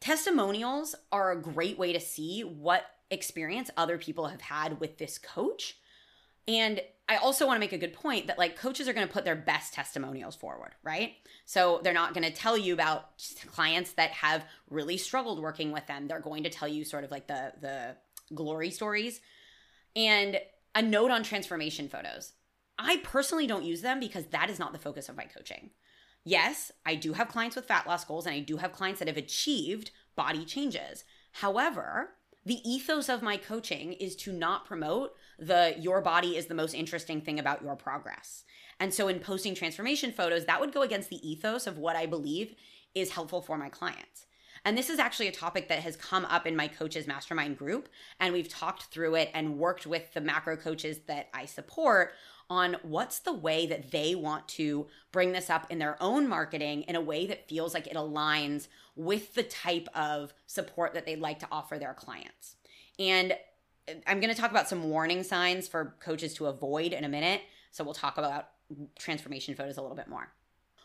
Testimonials 0.00 0.94
are 1.12 1.32
a 1.32 1.42
great 1.42 1.78
way 1.78 1.92
to 1.92 2.00
see 2.00 2.40
what 2.40 2.86
experience 3.10 3.70
other 3.76 3.98
people 3.98 4.28
have 4.28 4.40
had 4.40 4.80
with 4.80 4.96
this 4.96 5.18
coach 5.18 5.76
and 6.48 6.80
I 7.08 7.16
also 7.16 7.44
want 7.44 7.56
to 7.56 7.60
make 7.60 7.72
a 7.72 7.78
good 7.78 7.92
point 7.92 8.28
that 8.28 8.38
like 8.38 8.56
coaches 8.56 8.88
are 8.88 8.92
going 8.92 9.06
to 9.06 9.12
put 9.12 9.24
their 9.24 9.34
best 9.34 9.74
testimonials 9.74 10.36
forward, 10.36 10.76
right? 10.84 11.14
So 11.44 11.80
they're 11.82 11.92
not 11.92 12.14
going 12.14 12.24
to 12.24 12.30
tell 12.30 12.56
you 12.56 12.72
about 12.72 13.10
clients 13.48 13.92
that 13.94 14.12
have 14.12 14.44
really 14.70 14.96
struggled 14.96 15.40
working 15.40 15.72
with 15.72 15.86
them. 15.88 16.06
They're 16.06 16.20
going 16.20 16.44
to 16.44 16.50
tell 16.50 16.68
you 16.68 16.84
sort 16.84 17.02
of 17.02 17.10
like 17.10 17.26
the 17.26 17.52
the 17.60 17.96
glory 18.32 18.70
stories. 18.70 19.20
And 19.96 20.38
a 20.74 20.82
note 20.82 21.10
on 21.10 21.24
transformation 21.24 21.88
photos. 21.88 22.32
I 22.78 22.98
personally 22.98 23.46
don't 23.46 23.64
use 23.64 23.82
them 23.82 24.00
because 24.00 24.26
that 24.26 24.48
is 24.48 24.58
not 24.58 24.72
the 24.72 24.78
focus 24.78 25.08
of 25.08 25.16
my 25.16 25.24
coaching. 25.24 25.70
Yes, 26.24 26.70
I 26.86 26.94
do 26.94 27.14
have 27.14 27.28
clients 27.28 27.56
with 27.56 27.66
fat 27.66 27.86
loss 27.86 28.04
goals 28.04 28.26
and 28.26 28.34
I 28.34 28.40
do 28.40 28.58
have 28.58 28.72
clients 28.72 29.00
that 29.00 29.08
have 29.08 29.16
achieved 29.16 29.90
body 30.16 30.44
changes. 30.44 31.04
However, 31.32 32.10
the 32.44 32.60
ethos 32.68 33.08
of 33.08 33.22
my 33.22 33.36
coaching 33.36 33.94
is 33.94 34.16
to 34.16 34.32
not 34.32 34.64
promote 34.64 35.14
the 35.40 35.74
your 35.78 36.00
body 36.00 36.36
is 36.36 36.46
the 36.46 36.54
most 36.54 36.74
interesting 36.74 37.20
thing 37.20 37.38
about 37.38 37.62
your 37.62 37.76
progress. 37.76 38.44
And 38.78 38.94
so 38.94 39.08
in 39.08 39.20
posting 39.20 39.54
transformation 39.54 40.12
photos, 40.12 40.46
that 40.46 40.60
would 40.60 40.72
go 40.72 40.82
against 40.82 41.10
the 41.10 41.28
ethos 41.28 41.66
of 41.66 41.78
what 41.78 41.96
I 41.96 42.06
believe 42.06 42.54
is 42.94 43.10
helpful 43.10 43.40
for 43.40 43.58
my 43.58 43.68
clients. 43.68 44.26
And 44.64 44.76
this 44.76 44.90
is 44.90 44.98
actually 44.98 45.28
a 45.28 45.32
topic 45.32 45.68
that 45.68 45.80
has 45.80 45.96
come 45.96 46.26
up 46.26 46.46
in 46.46 46.54
my 46.54 46.68
coaches 46.68 47.06
mastermind 47.06 47.56
group. 47.56 47.88
And 48.18 48.32
we've 48.32 48.48
talked 48.48 48.84
through 48.84 49.14
it 49.14 49.30
and 49.32 49.58
worked 49.58 49.86
with 49.86 50.12
the 50.12 50.20
macro 50.20 50.56
coaches 50.56 51.00
that 51.06 51.28
I 51.32 51.46
support 51.46 52.12
on 52.50 52.76
what's 52.82 53.20
the 53.20 53.32
way 53.32 53.66
that 53.66 53.90
they 53.90 54.14
want 54.14 54.48
to 54.48 54.86
bring 55.12 55.32
this 55.32 55.48
up 55.48 55.70
in 55.70 55.78
their 55.78 55.96
own 56.02 56.28
marketing 56.28 56.82
in 56.82 56.96
a 56.96 57.00
way 57.00 57.26
that 57.26 57.48
feels 57.48 57.72
like 57.72 57.86
it 57.86 57.94
aligns 57.94 58.66
with 58.96 59.34
the 59.34 59.44
type 59.44 59.88
of 59.94 60.34
support 60.46 60.92
that 60.92 61.06
they'd 61.06 61.20
like 61.20 61.38
to 61.38 61.48
offer 61.50 61.78
their 61.78 61.94
clients. 61.94 62.56
And 62.98 63.34
I'm 64.06 64.20
going 64.20 64.34
to 64.34 64.40
talk 64.40 64.50
about 64.50 64.68
some 64.68 64.84
warning 64.84 65.22
signs 65.22 65.68
for 65.68 65.96
coaches 66.00 66.34
to 66.34 66.46
avoid 66.46 66.92
in 66.92 67.04
a 67.04 67.08
minute. 67.08 67.42
So 67.70 67.84
we'll 67.84 67.94
talk 67.94 68.18
about 68.18 68.48
transformation 68.98 69.54
photos 69.54 69.76
a 69.76 69.82
little 69.82 69.96
bit 69.96 70.08
more. 70.08 70.32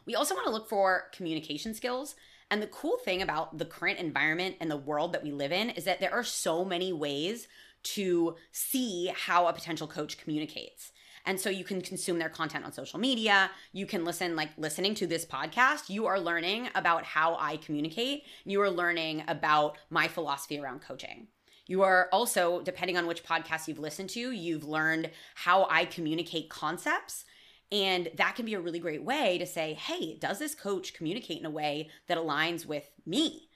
We 0.06 0.16
also 0.16 0.36
want 0.36 0.46
to 0.46 0.52
look 0.52 0.70
for 0.70 1.06
communication 1.14 1.74
skills. 1.74 2.16
And 2.52 2.62
the 2.62 2.68
cool 2.68 2.98
thing 2.98 3.22
about 3.22 3.58
the 3.58 3.66
current 3.66 4.00
environment 4.00 4.58
and 4.60 4.70
the 4.70 4.78
world 4.78 5.14
that 5.14 5.24
we 5.24 5.32
live 5.32 5.52
in 5.52 5.72
is 5.72 5.86
that 5.86 6.00
there 6.00 6.14
are 6.14 6.24
so 6.24 6.64
many 6.64 6.94
ways 6.94 7.48
to 7.84 8.36
see 8.52 9.12
how 9.16 9.48
a 9.48 9.54
potential 9.54 9.88
coach 9.88 10.18
communicates. 10.18 10.92
And 11.26 11.40
so 11.40 11.50
you 11.50 11.64
can 11.64 11.82
consume 11.82 12.20
their 12.20 12.30
content 12.30 12.66
on 12.66 12.72
social 12.72 13.00
media. 13.00 13.50
You 13.74 13.88
can 13.88 14.06
listen, 14.06 14.36
like 14.36 14.50
listening 14.58 14.94
to 14.96 15.08
this 15.08 15.26
podcast, 15.26 15.90
you 15.90 16.06
are 16.06 16.20
learning 16.20 16.70
about 16.76 17.04
how 17.04 17.36
I 17.40 17.58
communicate. 17.58 18.24
You 18.44 18.62
are 18.62 18.70
learning 18.70 19.24
about 19.28 19.78
my 19.90 20.08
philosophy 20.08 20.60
around 20.60 20.82
coaching. 20.82 21.28
You 21.68 21.82
are 21.82 22.10
also, 22.12 22.62
depending 22.62 22.98
on 22.98 23.08
which 23.08 23.24
podcast 23.24 23.68
you've 23.68 23.80
listened 23.80 24.10
to, 24.12 24.32
you've 24.32 24.64
learned 24.64 25.10
how 25.34 25.68
I 25.70 25.86
communicate 25.86 26.50
concepts. 26.50 27.26
And 27.72 28.10
that 28.16 28.36
can 28.36 28.46
be 28.46 28.54
a 28.54 28.60
really 28.60 28.80
great 28.80 29.04
way 29.04 29.38
to 29.40 29.46
say, 29.46 29.74
hey, 29.74 30.18
does 30.20 30.38
this 30.38 30.54
coach 30.54 30.94
communicate 30.94 31.40
in 31.40 31.46
a 31.46 31.50
way 31.50 31.90
that 32.08 32.18
aligns 32.18 32.66
with 32.66 32.92
me? 33.06 33.50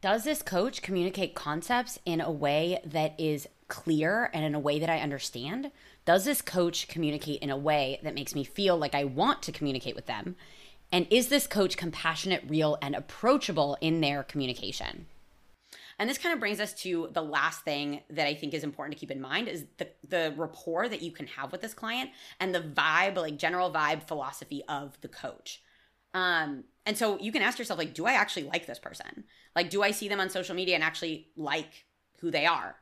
Does 0.00 0.24
this 0.24 0.42
coach 0.42 0.82
communicate 0.82 1.34
concepts 1.34 1.98
in 2.04 2.20
a 2.20 2.30
way 2.30 2.80
that 2.84 3.18
is 3.18 3.48
clear 3.68 4.30
and 4.34 4.44
in 4.44 4.54
a 4.54 4.60
way 4.60 4.78
that 4.78 4.90
I 4.90 4.98
understand? 4.98 5.70
Does 6.04 6.24
this 6.24 6.42
coach 6.42 6.88
communicate 6.88 7.40
in 7.40 7.48
a 7.48 7.56
way 7.56 8.00
that 8.02 8.14
makes 8.14 8.34
me 8.34 8.44
feel 8.44 8.76
like 8.76 8.94
I 8.94 9.04
want 9.04 9.42
to 9.44 9.52
communicate 9.52 9.94
with 9.94 10.06
them? 10.06 10.36
And 10.92 11.06
is 11.08 11.28
this 11.28 11.46
coach 11.46 11.76
compassionate, 11.76 12.44
real, 12.46 12.76
and 12.82 12.94
approachable 12.94 13.78
in 13.80 14.00
their 14.00 14.22
communication? 14.22 15.06
And 15.98 16.10
this 16.10 16.18
kind 16.18 16.32
of 16.32 16.40
brings 16.40 16.60
us 16.60 16.74
to 16.82 17.08
the 17.12 17.22
last 17.22 17.60
thing 17.64 18.00
that 18.10 18.26
I 18.26 18.34
think 18.34 18.54
is 18.54 18.64
important 18.64 18.96
to 18.96 19.00
keep 19.00 19.10
in 19.10 19.20
mind 19.20 19.48
is 19.48 19.64
the 19.78 19.88
the 20.08 20.34
rapport 20.36 20.88
that 20.88 21.02
you 21.02 21.12
can 21.12 21.26
have 21.28 21.52
with 21.52 21.60
this 21.60 21.74
client 21.74 22.10
and 22.40 22.54
the 22.54 22.60
vibe, 22.60 23.16
like 23.16 23.36
general 23.36 23.70
vibe 23.70 24.02
philosophy 24.02 24.62
of 24.68 25.00
the 25.00 25.08
coach. 25.08 25.62
Um, 26.12 26.64
and 26.86 26.96
so 26.96 27.18
you 27.18 27.32
can 27.32 27.42
ask 27.42 27.58
yourself, 27.58 27.78
like, 27.78 27.94
do 27.94 28.06
I 28.06 28.12
actually 28.12 28.44
like 28.44 28.66
this 28.66 28.78
person? 28.78 29.24
Like, 29.56 29.70
do 29.70 29.82
I 29.82 29.90
see 29.90 30.08
them 30.08 30.20
on 30.20 30.30
social 30.30 30.54
media 30.54 30.74
and 30.76 30.84
actually 30.84 31.28
like 31.36 31.86
who 32.20 32.30
they 32.30 32.46
are? 32.46 32.76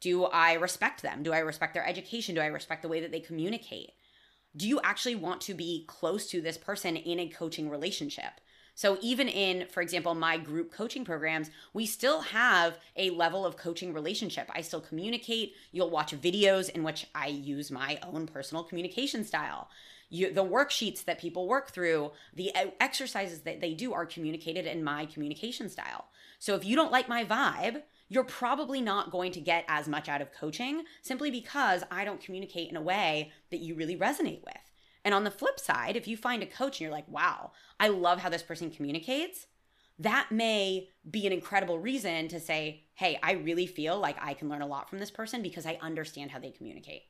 Do 0.00 0.24
I 0.24 0.54
respect 0.54 1.02
them? 1.02 1.22
Do 1.22 1.32
I 1.32 1.38
respect 1.38 1.74
their 1.74 1.86
education? 1.86 2.34
Do 2.34 2.40
I 2.40 2.46
respect 2.46 2.82
the 2.82 2.88
way 2.88 3.00
that 3.00 3.12
they 3.12 3.20
communicate? 3.20 3.90
Do 4.56 4.68
you 4.68 4.80
actually 4.82 5.14
want 5.14 5.40
to 5.42 5.54
be 5.54 5.84
close 5.86 6.26
to 6.30 6.40
this 6.40 6.58
person 6.58 6.96
in 6.96 7.20
a 7.20 7.28
coaching 7.28 7.70
relationship? 7.70 8.40
So, 8.74 8.98
even 9.02 9.28
in, 9.28 9.66
for 9.68 9.82
example, 9.82 10.14
my 10.14 10.38
group 10.38 10.72
coaching 10.72 11.04
programs, 11.04 11.50
we 11.74 11.84
still 11.84 12.22
have 12.22 12.78
a 12.96 13.10
level 13.10 13.44
of 13.44 13.56
coaching 13.56 13.92
relationship. 13.92 14.50
I 14.54 14.62
still 14.62 14.80
communicate. 14.80 15.54
You'll 15.72 15.90
watch 15.90 16.18
videos 16.18 16.70
in 16.70 16.82
which 16.82 17.06
I 17.14 17.26
use 17.26 17.70
my 17.70 17.98
own 18.02 18.26
personal 18.26 18.64
communication 18.64 19.24
style. 19.24 19.68
You, 20.08 20.32
the 20.32 20.44
worksheets 20.44 21.04
that 21.04 21.20
people 21.20 21.48
work 21.48 21.70
through, 21.70 22.12
the 22.34 22.52
exercises 22.80 23.40
that 23.40 23.60
they 23.60 23.74
do 23.74 23.92
are 23.92 24.06
communicated 24.06 24.66
in 24.66 24.84
my 24.84 25.06
communication 25.06 25.68
style. 25.68 26.06
So, 26.38 26.54
if 26.54 26.64
you 26.64 26.74
don't 26.74 26.92
like 26.92 27.08
my 27.08 27.24
vibe, 27.24 27.82
you're 28.08 28.24
probably 28.24 28.80
not 28.80 29.10
going 29.10 29.32
to 29.32 29.40
get 29.40 29.64
as 29.68 29.86
much 29.86 30.08
out 30.08 30.22
of 30.22 30.32
coaching 30.32 30.84
simply 31.02 31.30
because 31.30 31.82
I 31.90 32.04
don't 32.04 32.20
communicate 32.20 32.70
in 32.70 32.76
a 32.76 32.82
way 32.82 33.32
that 33.50 33.60
you 33.60 33.74
really 33.74 33.96
resonate 33.96 34.44
with. 34.44 34.71
And 35.04 35.14
on 35.14 35.24
the 35.24 35.30
flip 35.30 35.58
side, 35.58 35.96
if 35.96 36.06
you 36.06 36.16
find 36.16 36.42
a 36.42 36.46
coach 36.46 36.76
and 36.76 36.82
you're 36.82 36.90
like, 36.90 37.08
wow, 37.08 37.52
I 37.80 37.88
love 37.88 38.20
how 38.20 38.28
this 38.28 38.42
person 38.42 38.70
communicates, 38.70 39.46
that 39.98 40.28
may 40.30 40.88
be 41.10 41.26
an 41.26 41.32
incredible 41.32 41.78
reason 41.78 42.28
to 42.28 42.40
say, 42.40 42.84
hey, 42.94 43.18
I 43.22 43.32
really 43.32 43.66
feel 43.66 43.98
like 43.98 44.16
I 44.20 44.34
can 44.34 44.48
learn 44.48 44.62
a 44.62 44.66
lot 44.66 44.88
from 44.88 44.98
this 44.98 45.10
person 45.10 45.42
because 45.42 45.66
I 45.66 45.78
understand 45.80 46.30
how 46.30 46.38
they 46.38 46.50
communicate. 46.50 47.02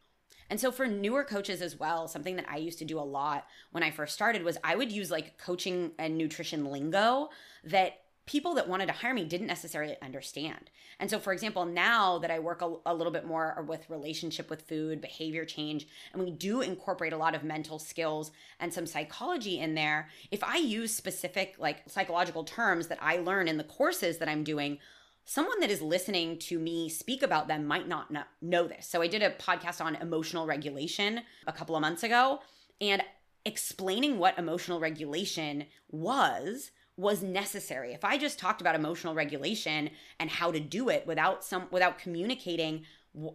And 0.51 0.61
so 0.61 0.71
for 0.71 0.87
newer 0.87 1.25
coaches 1.25 1.63
as 1.63 1.79
well, 1.79 2.07
something 2.09 2.37
that 2.37 2.49
I 2.49 2.59
used 2.59 2.79
to 2.81 2.85
do 2.85 2.99
a 2.99 3.01
lot 3.01 3.47
when 3.71 3.83
I 3.83 3.91
first 3.91 4.13
started 4.13 4.43
was 4.43 4.59
I 4.63 4.77
would 4.77 4.93
use 4.93 5.11
like 5.11 5.39
coaching 5.39 5.93
and 5.99 6.19
nutrition 6.19 6.67
lingo 6.67 7.31
that 7.65 8.02
people 8.25 8.55
that 8.55 8.69
wanted 8.69 8.87
to 8.87 8.93
hire 8.93 9.15
me 9.15 9.25
didn't 9.25 9.49
necessarily 9.49 9.97
understand. 10.01 10.71
And 11.01 11.11
so, 11.11 11.19
for 11.19 11.33
example, 11.33 11.65
now 11.65 12.19
that 12.19 12.31
I 12.31 12.39
work 12.39 12.63
a, 12.63 12.75
a, 12.87 12.95
little 12.95 13.13
bit 13.13 13.27
more 13.27 13.65
with 13.67 13.91
relationship 13.91 14.49
with 14.49 14.63
food, 14.63 15.01
behavior 15.01 15.45
change, 15.45 15.89
and 16.13 16.23
we 16.23 16.31
do 16.31 16.61
incorporate 16.61 17.13
a 17.13 17.17
lot 17.17 17.35
of 17.35 17.43
mental 17.43 17.81
skills 17.81 18.31
and 18.61 18.73
some 18.73 18.87
psychology 18.87 19.59
in 19.59 19.75
there, 19.75 20.09
if 20.31 20.45
I 20.45 20.57
use 20.59 20.95
specific 20.95 21.57
like 21.59 21.83
psychological 21.89 22.45
terms 22.45 22.87
that 22.89 22.99
I 23.03 23.17
learn 23.17 23.49
in 23.49 23.59
the 23.59 23.65
courses 23.65 24.19
that 24.19 24.29
I'm 24.29 24.45
doing, 24.45 24.79
someone 25.25 25.59
that 25.59 25.71
is 25.71 25.83
listening 25.83 26.39
to 26.39 26.61
me 26.61 26.89
speak 26.89 27.25
about 27.25 27.49
them 27.49 27.67
might 27.67 27.89
not 27.89 28.13
know 28.41 28.69
this. 28.69 28.87
So, 28.87 29.03
I 29.03 29.09
did 29.09 29.23
a 29.23 29.31
podcast 29.31 29.85
on 29.85 29.97
emotional 29.97 30.47
regulation 30.47 31.23
a 31.49 31.53
couple 31.53 31.75
of 31.75 31.81
months 31.81 32.05
ago, 32.05 32.39
and 32.81 33.03
explaining 33.45 34.19
what 34.19 34.39
emotional 34.39 34.79
regulation 34.79 35.67
was 35.91 36.71
was 37.03 37.23
necessary. 37.23 37.93
If 37.93 38.05
I 38.05 38.17
just 38.17 38.39
talked 38.39 38.61
about 38.61 38.75
emotional 38.75 39.15
regulation 39.15 39.91
and 40.19 40.31
how 40.31 40.51
to 40.53 40.61
do 40.61 40.89
it 40.89 41.07
without 41.07 41.45
some 41.45 41.67
without 41.71 41.99
communicating 41.99 42.85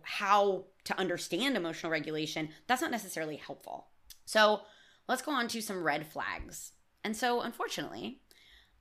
how 0.01 0.65
to 0.85 0.97
understand 0.97 1.55
emotional 1.55 1.91
regulation, 1.91 2.49
that's 2.65 2.81
not 2.81 2.89
necessarily 2.89 3.35
helpful. 3.35 3.89
So, 4.25 4.61
let's 5.07 5.21
go 5.21 5.31
on 5.31 5.47
to 5.49 5.61
some 5.61 5.83
red 5.83 6.07
flags. 6.07 6.71
And 7.03 7.15
so, 7.15 7.41
unfortunately, 7.41 8.21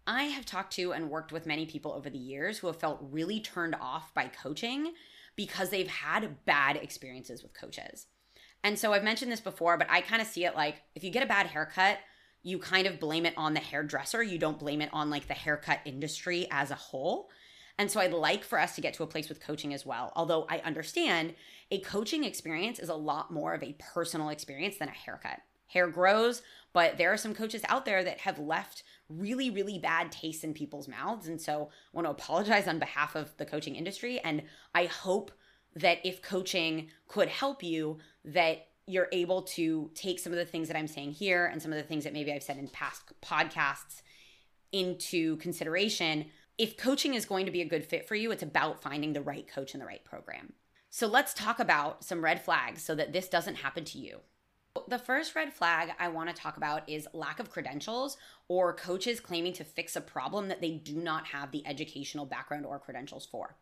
I 0.07 0.25
have 0.25 0.47
talked 0.47 0.73
to 0.75 0.93
and 0.93 1.11
worked 1.11 1.33
with 1.33 1.47
many 1.47 1.66
people 1.66 1.93
over 1.93 2.09
the 2.09 2.16
years 2.16 2.59
who 2.59 2.69
have 2.69 2.81
felt 2.81 3.07
really 3.11 3.40
turned 3.40 3.75
off 3.75 4.14
by 4.14 4.28
coaching 4.28 4.93
because 5.35 5.71
they've 5.71 5.88
had 5.88 6.45
bad 6.45 6.76
experiences 6.76 7.43
with 7.43 7.52
coaches. 7.52 8.07
And 8.62 8.78
so 8.78 8.93
I've 8.93 9.05
mentioned 9.05 9.31
this 9.31 9.40
before, 9.40 9.76
but 9.76 9.90
I 9.90 10.00
kind 10.00 10.23
of 10.23 10.28
see 10.28 10.45
it 10.45 10.57
like 10.57 10.83
if 10.95 11.05
you 11.05 11.11
get 11.11 11.23
a 11.23 11.26
bad 11.26 11.47
haircut, 11.47 11.99
you 12.47 12.61
kind 12.61 12.87
of 12.87 13.00
blame 13.00 13.26
it 13.26 13.35
on 13.37 13.55
the 13.55 13.61
hairdresser. 13.61 14.23
You 14.23 14.38
don't 14.38 14.61
blame 14.61 14.81
it 14.81 14.91
on 14.93 15.11
like 15.11 15.26
the 15.26 15.35
haircut 15.35 15.81
industry 15.85 16.47
as 16.53 16.71
a 16.71 16.76
whole. 16.76 17.29
And 17.76 17.91
so 17.91 17.99
I'd 17.99 18.12
like 18.12 18.45
for 18.45 18.61
us 18.61 18.76
to 18.76 18.81
get 18.81 18.95
to 18.95 19.03
a 19.03 19.09
place 19.09 19.29
with 19.29 19.41
coaching 19.41 19.75
as 19.75 19.85
well. 19.85 20.12
Although 20.15 20.47
I 20.49 20.59
understand 20.61 21.35
a 21.73 21.81
coaching 21.81 22.23
experience 22.23 22.79
is 22.79 22.88
a 22.88 22.95
lot 22.95 23.33
more 23.33 23.53
of 23.53 23.65
a 23.65 23.75
personal 23.93 24.29
experience 24.29 24.76
than 24.76 24.87
a 24.87 24.93
haircut. 24.93 25.41
Hair 25.67 25.88
grows, 25.88 26.43
but 26.73 26.97
there 26.99 27.12
are 27.12 27.17
some 27.17 27.35
coaches 27.35 27.62
out 27.69 27.85
there 27.85 28.05
that 28.05 28.21
have 28.21 28.38
left 28.38 28.85
really, 29.09 29.50
really 29.50 29.81
bad 29.81 30.12
taste 30.12 30.45
in 30.45 30.55
people's 30.55 30.87
mouths. 30.87 31.26
And 31.26 31.41
so 31.41 31.71
I 31.73 31.97
want 31.97 32.07
to 32.07 32.12
apologize 32.12 32.69
on 32.69 32.79
behalf 32.79 33.17
of 33.17 33.37
the 33.38 33.45
coaching 33.45 33.75
industry. 33.75 34.21
And 34.21 34.45
I 34.73 34.85
hope 34.85 35.33
that 35.75 35.99
if 36.05 36.23
coaching 36.23 36.91
could 37.09 37.29
help 37.29 37.65
you, 37.65 37.99
that 38.25 38.69
you're 38.87 39.09
able 39.12 39.43
to 39.43 39.90
take 39.95 40.19
some 40.19 40.33
of 40.33 40.38
the 40.38 40.45
things 40.45 40.69
that 40.69 40.76
I'm 40.76 40.87
saying 40.87 41.12
here 41.12 41.47
and 41.47 41.61
some 41.61 41.73
of 41.73 41.78
the 41.78 41.85
things 41.85 42.05
that 42.05 42.12
maybe 42.12 42.33
I've 42.33 42.43
said 42.43 42.59
in 42.59 42.69
past 42.69 43.02
podcasts 43.21 44.02
into 44.73 45.37
consideration. 45.37 46.26
If 46.57 46.76
coaching 46.76 47.14
is 47.14 47.26
going 47.26 47.47
to 47.47 47.52
be 47.52 47.62
a 47.62 47.69
good 47.69 47.85
fit 47.85 48.07
for 48.07 48.14
you, 48.14 48.31
it's 48.31 48.43
about 48.43 48.81
finding 48.81 49.12
the 49.12 49.23
right 49.23 49.47
coach 49.47 49.75
and 49.75 49.83
the 49.83 49.87
right 49.87 50.05
program. 50.05 50.52
So 50.90 51.07
let's 51.07 51.35
talk 51.35 51.59
about 51.59 52.05
some 52.05 52.25
red 52.25 52.40
flags 52.40 52.83
so 52.83 52.95
that 52.95 53.12
this 53.12 53.28
doesn't 53.28 53.57
happen 53.57 53.85
to 53.87 53.99
you. 53.99 54.21
The 54.88 54.99
first 54.99 55.35
red 55.35 55.52
flag 55.52 55.90
I 55.99 56.09
want 56.09 56.28
to 56.28 56.35
talk 56.35 56.57
about 56.57 56.88
is 56.88 57.09
lack 57.12 57.40
of 57.40 57.50
credentials 57.50 58.19
or 58.49 58.73
coaches 58.73 59.21
claiming 59.21 59.52
to 59.55 59.64
fix 59.64 59.97
a 59.97 60.00
problem 60.00 60.49
that 60.49 60.61
they 60.61 60.73
do 60.73 60.97
not 60.97 61.26
have 61.26 61.50
the 61.50 61.66
educational 61.66 62.25
background 62.25 62.66
or 62.66 62.78
credentials 62.78 63.26
for. 63.26 63.57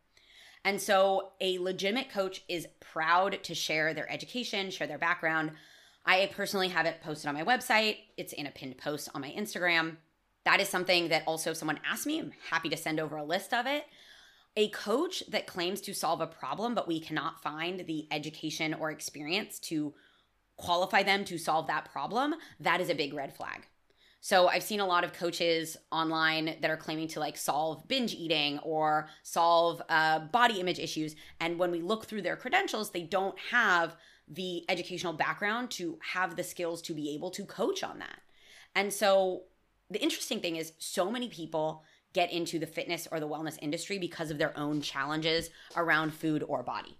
And 0.64 0.80
so 0.80 1.32
a 1.40 1.58
legitimate 1.58 2.10
coach 2.10 2.42
is 2.48 2.66
proud 2.80 3.42
to 3.42 3.54
share 3.54 3.92
their 3.92 4.10
education, 4.10 4.70
share 4.70 4.86
their 4.86 4.98
background. 4.98 5.52
I 6.06 6.30
personally 6.34 6.68
have 6.68 6.86
it 6.86 7.02
posted 7.02 7.28
on 7.28 7.34
my 7.34 7.44
website, 7.44 7.98
it's 8.16 8.32
in 8.32 8.46
a 8.46 8.50
pinned 8.50 8.78
post 8.78 9.08
on 9.14 9.20
my 9.20 9.30
Instagram. 9.30 9.96
That 10.44 10.60
is 10.60 10.68
something 10.68 11.08
that 11.08 11.24
also 11.26 11.50
if 11.50 11.56
someone 11.56 11.80
asked 11.88 12.06
me. 12.06 12.18
I'm 12.18 12.32
happy 12.50 12.68
to 12.70 12.76
send 12.76 13.00
over 13.00 13.16
a 13.16 13.24
list 13.24 13.52
of 13.52 13.66
it. 13.66 13.84
A 14.56 14.68
coach 14.68 15.22
that 15.30 15.46
claims 15.46 15.80
to 15.82 15.94
solve 15.94 16.20
a 16.20 16.26
problem, 16.26 16.74
but 16.74 16.86
we 16.86 17.00
cannot 17.00 17.42
find 17.42 17.86
the 17.86 18.06
education 18.10 18.74
or 18.74 18.90
experience 18.90 19.58
to 19.60 19.94
qualify 20.56 21.02
them 21.02 21.24
to 21.24 21.38
solve 21.38 21.66
that 21.66 21.90
problem, 21.90 22.34
that 22.60 22.80
is 22.80 22.88
a 22.88 22.94
big 22.94 23.14
red 23.14 23.34
flag. 23.34 23.66
So 24.24 24.48
I've 24.48 24.62
seen 24.62 24.80
a 24.80 24.86
lot 24.86 25.04
of 25.04 25.12
coaches 25.12 25.76
online 25.92 26.56
that 26.62 26.70
are 26.70 26.78
claiming 26.78 27.08
to 27.08 27.20
like 27.20 27.36
solve 27.36 27.86
binge 27.88 28.14
eating 28.14 28.58
or 28.60 29.06
solve 29.22 29.82
uh, 29.90 30.20
body 30.20 30.60
image 30.60 30.78
issues. 30.78 31.14
And 31.40 31.58
when 31.58 31.70
we 31.70 31.82
look 31.82 32.06
through 32.06 32.22
their 32.22 32.34
credentials, 32.34 32.90
they 32.90 33.02
don't 33.02 33.38
have 33.50 33.96
the 34.26 34.64
educational 34.70 35.12
background 35.12 35.72
to 35.72 35.98
have 36.00 36.36
the 36.36 36.42
skills 36.42 36.80
to 36.80 36.94
be 36.94 37.14
able 37.14 37.28
to 37.32 37.44
coach 37.44 37.84
on 37.84 37.98
that. 37.98 38.18
And 38.74 38.90
so 38.90 39.42
the 39.90 40.02
interesting 40.02 40.40
thing 40.40 40.56
is, 40.56 40.72
so 40.78 41.10
many 41.10 41.28
people 41.28 41.84
get 42.14 42.32
into 42.32 42.58
the 42.58 42.66
fitness 42.66 43.06
or 43.12 43.20
the 43.20 43.28
wellness 43.28 43.58
industry 43.60 43.98
because 43.98 44.30
of 44.30 44.38
their 44.38 44.58
own 44.58 44.80
challenges 44.80 45.50
around 45.76 46.14
food 46.14 46.42
or 46.48 46.62
body. 46.62 46.96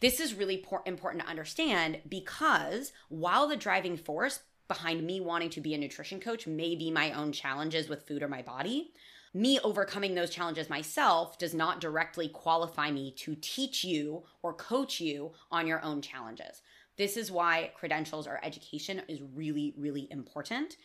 This 0.00 0.20
is 0.20 0.34
really 0.34 0.62
important 0.84 1.22
to 1.22 1.30
understand 1.30 2.02
because 2.06 2.92
while 3.08 3.48
the 3.48 3.56
driving 3.56 3.96
force 3.96 4.40
behind 4.68 5.04
me 5.04 5.20
wanting 5.20 5.50
to 5.50 5.60
be 5.60 5.74
a 5.74 5.78
nutrition 5.78 6.20
coach 6.20 6.46
may 6.46 6.74
be 6.74 6.90
my 6.90 7.12
own 7.12 7.32
challenges 7.32 7.88
with 7.88 8.06
food 8.06 8.22
or 8.22 8.28
my 8.28 8.42
body. 8.42 8.92
Me 9.34 9.58
overcoming 9.60 10.14
those 10.14 10.30
challenges 10.30 10.68
myself 10.68 11.38
does 11.38 11.54
not 11.54 11.80
directly 11.80 12.28
qualify 12.28 12.90
me 12.90 13.12
to 13.12 13.34
teach 13.40 13.82
you 13.82 14.22
or 14.42 14.52
coach 14.52 15.00
you 15.00 15.32
on 15.50 15.66
your 15.66 15.82
own 15.82 16.02
challenges. 16.02 16.60
This 16.98 17.16
is 17.16 17.30
why 17.30 17.70
credentials 17.74 18.26
or 18.26 18.38
education 18.44 19.00
is 19.08 19.22
really, 19.34 19.74
really 19.78 20.06
important. 20.10 20.76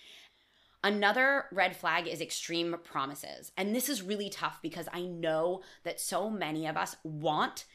Another 0.84 1.46
red 1.51 1.75
flag 1.75 2.07
is 2.07 2.22
extreme 2.22 2.75
promises. 2.84 3.51
And 3.57 3.75
this 3.75 3.89
is 3.89 4.01
really 4.01 4.29
tough 4.29 4.60
because 4.62 4.88
I 4.93 5.01
know 5.01 5.62
that 5.84 6.00
so 6.00 6.29
many 6.29 6.67
of 6.67 6.77
us 6.77 6.96
want 7.03 7.65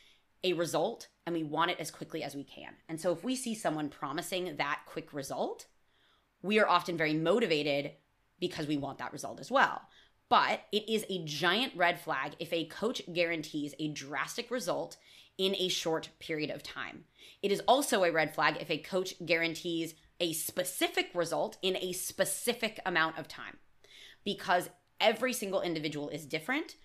a 0.45 0.55
result 0.55 1.09
and 1.27 1.35
we 1.35 1.43
want 1.43 1.71
it 1.71 1.81
as 1.81 1.91
quickly 1.91 2.23
as 2.23 2.35
we 2.35 2.45
can. 2.45 2.75
And 2.89 3.01
so 3.01 3.13
if 3.13 3.23
we 3.23 3.37
see 3.37 3.55
someone 3.55 3.89
promising 3.89 4.57
that 4.57 4.81
quick 4.87 5.13
result, 5.13 5.67
we 6.43 6.59
are 6.59 6.69
often 6.69 6.97
very 6.97 7.15
motivated 7.15 7.93
because 8.41 8.67
we 8.67 8.77
want 8.77 8.99
that 8.99 9.13
result 9.13 9.41
as 9.41 9.51
well. 9.51 9.83
But 10.29 10.63
it 10.73 10.89
is 10.89 11.05
a 11.09 11.25
giant 11.25 11.75
red 11.77 12.01
flag 12.01 12.33
if 12.39 12.53
a 12.53 12.65
coach 12.65 13.03
guarantees 13.13 13.75
a 13.79 13.89
drastic 13.89 14.51
result 14.51 14.97
in 15.39 15.55
a 15.57 15.69
short 15.69 16.09
period 16.19 16.51
of 16.51 16.63
time. 16.63 17.05
It 17.43 17.53
is 17.53 17.61
also 17.69 18.05
a 18.05 18.13
red 18.13 18.35
flag 18.35 18.57
if 18.61 18.71
a 18.71 18.79
coach 18.79 19.15
guarantees 19.25 19.95
a 20.21 20.33
specific 20.33 21.11
result 21.15 21.57
in 21.63 21.77
a 21.77 21.93
specific 21.93 22.81
amount 22.87 23.19
of 23.19 23.29
time 23.29 23.59
because 24.25 24.71
every 25.01 25.33
single 25.33 25.61
individual 25.61 26.09
is 26.09 26.27
different. 26.27 26.77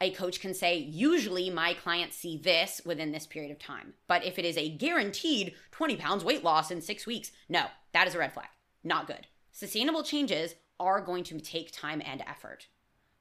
A 0.00 0.10
coach 0.10 0.40
can 0.40 0.52
say, 0.52 0.78
usually 0.78 1.48
my 1.48 1.74
clients 1.74 2.16
see 2.16 2.36
this 2.36 2.82
within 2.84 3.12
this 3.12 3.26
period 3.26 3.50
of 3.50 3.58
time. 3.58 3.94
But 4.08 4.24
if 4.24 4.38
it 4.38 4.44
is 4.44 4.56
a 4.56 4.68
guaranteed 4.68 5.54
20 5.70 5.96
pounds 5.96 6.24
weight 6.24 6.44
loss 6.44 6.70
in 6.70 6.80
six 6.80 7.06
weeks, 7.06 7.32
no, 7.48 7.66
that 7.92 8.08
is 8.08 8.14
a 8.14 8.18
red 8.18 8.32
flag 8.32 8.48
not 8.84 9.06
good. 9.06 9.26
Sustainable 9.52 10.02
changes 10.02 10.54
are 10.80 11.00
going 11.00 11.24
to 11.24 11.40
take 11.40 11.72
time 11.72 12.02
and 12.04 12.22
effort. 12.22 12.66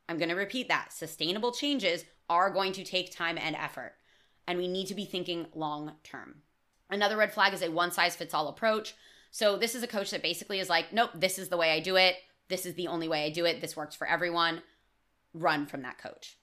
I'm 0.09 0.17
going 0.17 0.29
to 0.29 0.35
repeat 0.35 0.67
that. 0.67 0.91
Sustainable 0.91 1.51
changes 1.51 2.05
are 2.29 2.49
going 2.49 2.73
to 2.73 2.83
take 2.83 3.15
time 3.15 3.37
and 3.37 3.55
effort, 3.55 3.93
and 4.47 4.57
we 4.57 4.67
need 4.67 4.87
to 4.87 4.95
be 4.95 5.05
thinking 5.05 5.47
long 5.53 5.93
term. 6.03 6.35
Another 6.89 7.17
red 7.17 7.33
flag 7.33 7.53
is 7.53 7.61
a 7.61 7.69
one 7.69 7.91
size 7.91 8.15
fits 8.15 8.33
all 8.33 8.47
approach. 8.47 8.95
So, 9.31 9.57
this 9.57 9.75
is 9.75 9.83
a 9.83 9.87
coach 9.87 10.11
that 10.11 10.21
basically 10.21 10.59
is 10.59 10.69
like, 10.69 10.91
nope, 10.91 11.11
this 11.15 11.39
is 11.39 11.49
the 11.49 11.57
way 11.57 11.71
I 11.71 11.79
do 11.79 11.95
it. 11.95 12.15
This 12.49 12.65
is 12.65 12.73
the 12.75 12.87
only 12.87 13.07
way 13.07 13.25
I 13.25 13.29
do 13.29 13.45
it. 13.45 13.61
This 13.61 13.77
works 13.77 13.95
for 13.95 14.05
everyone. 14.07 14.61
Run 15.33 15.65
from 15.65 15.83
that 15.83 15.97
coach. 15.97 16.37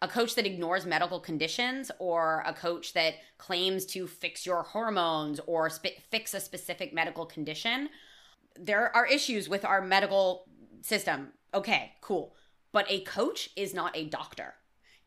A 0.00 0.08
coach 0.08 0.34
that 0.34 0.46
ignores 0.46 0.86
medical 0.86 1.20
conditions 1.20 1.90
or 1.98 2.42
a 2.46 2.54
coach 2.54 2.92
that 2.94 3.14
claims 3.36 3.84
to 3.86 4.06
fix 4.06 4.46
your 4.46 4.62
hormones 4.62 5.40
or 5.46 5.68
sp- 5.68 6.00
fix 6.10 6.32
a 6.32 6.40
specific 6.40 6.94
medical 6.94 7.26
condition 7.26 7.88
there 8.58 8.94
are 8.94 9.06
issues 9.06 9.48
with 9.48 9.64
our 9.64 9.80
medical 9.80 10.44
system. 10.82 11.28
Okay, 11.54 11.92
cool. 12.00 12.34
But 12.72 12.86
a 12.90 13.00
coach 13.00 13.50
is 13.56 13.74
not 13.74 13.96
a 13.96 14.04
doctor. 14.04 14.54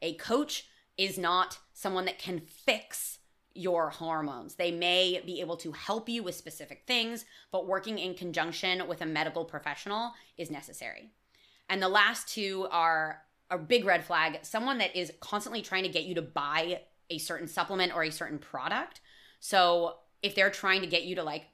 A 0.01 0.13
coach 0.15 0.67
is 0.97 1.17
not 1.17 1.59
someone 1.73 2.05
that 2.05 2.19
can 2.19 2.39
fix 2.39 3.19
your 3.53 3.89
hormones. 3.89 4.55
They 4.55 4.71
may 4.71 5.21
be 5.25 5.41
able 5.41 5.57
to 5.57 5.71
help 5.71 6.07
you 6.07 6.23
with 6.23 6.35
specific 6.35 6.83
things, 6.88 7.25
but 7.51 7.67
working 7.67 7.97
in 7.99 8.13
conjunction 8.13 8.88
with 8.88 9.01
a 9.01 9.05
medical 9.05 9.43
professional 9.43 10.13
is 10.38 10.49
necessary. 10.49 11.12
And 11.67 11.81
the 11.81 11.89
last 11.89 12.27
two 12.27 12.67
are 12.71 13.21
a 13.49 13.57
big 13.57 13.85
red 13.85 14.03
flag 14.03 14.39
someone 14.43 14.77
that 14.77 14.95
is 14.95 15.12
constantly 15.19 15.62
trying 15.62 15.83
to 15.83 15.89
get 15.89 16.03
you 16.03 16.15
to 16.15 16.21
buy 16.21 16.81
a 17.09 17.17
certain 17.17 17.47
supplement 17.47 17.95
or 17.95 18.03
a 18.03 18.12
certain 18.12 18.39
product. 18.39 19.01
So 19.39 19.95
if 20.21 20.35
they're 20.35 20.49
trying 20.49 20.81
to 20.81 20.88
get 20.88 21.03
you 21.03 21.15
to 21.15 21.23
like 21.23 21.45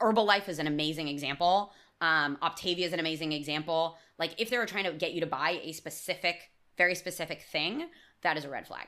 Herbalife 0.00 0.48
is 0.48 0.58
an 0.58 0.66
amazing 0.66 1.08
example. 1.08 1.72
Um, 2.00 2.38
Optavia 2.42 2.86
is 2.86 2.92
an 2.92 3.00
amazing 3.00 3.32
example. 3.32 3.98
Like 4.18 4.40
if 4.40 4.50
they 4.50 4.58
were 4.58 4.66
trying 4.66 4.84
to 4.84 4.92
get 4.92 5.12
you 5.12 5.20
to 5.20 5.26
buy 5.26 5.60
a 5.62 5.72
specific, 5.72 6.50
very 6.76 6.94
specific 6.94 7.42
thing, 7.42 7.88
that 8.22 8.36
is 8.36 8.44
a 8.44 8.50
red 8.50 8.66
flag. 8.66 8.86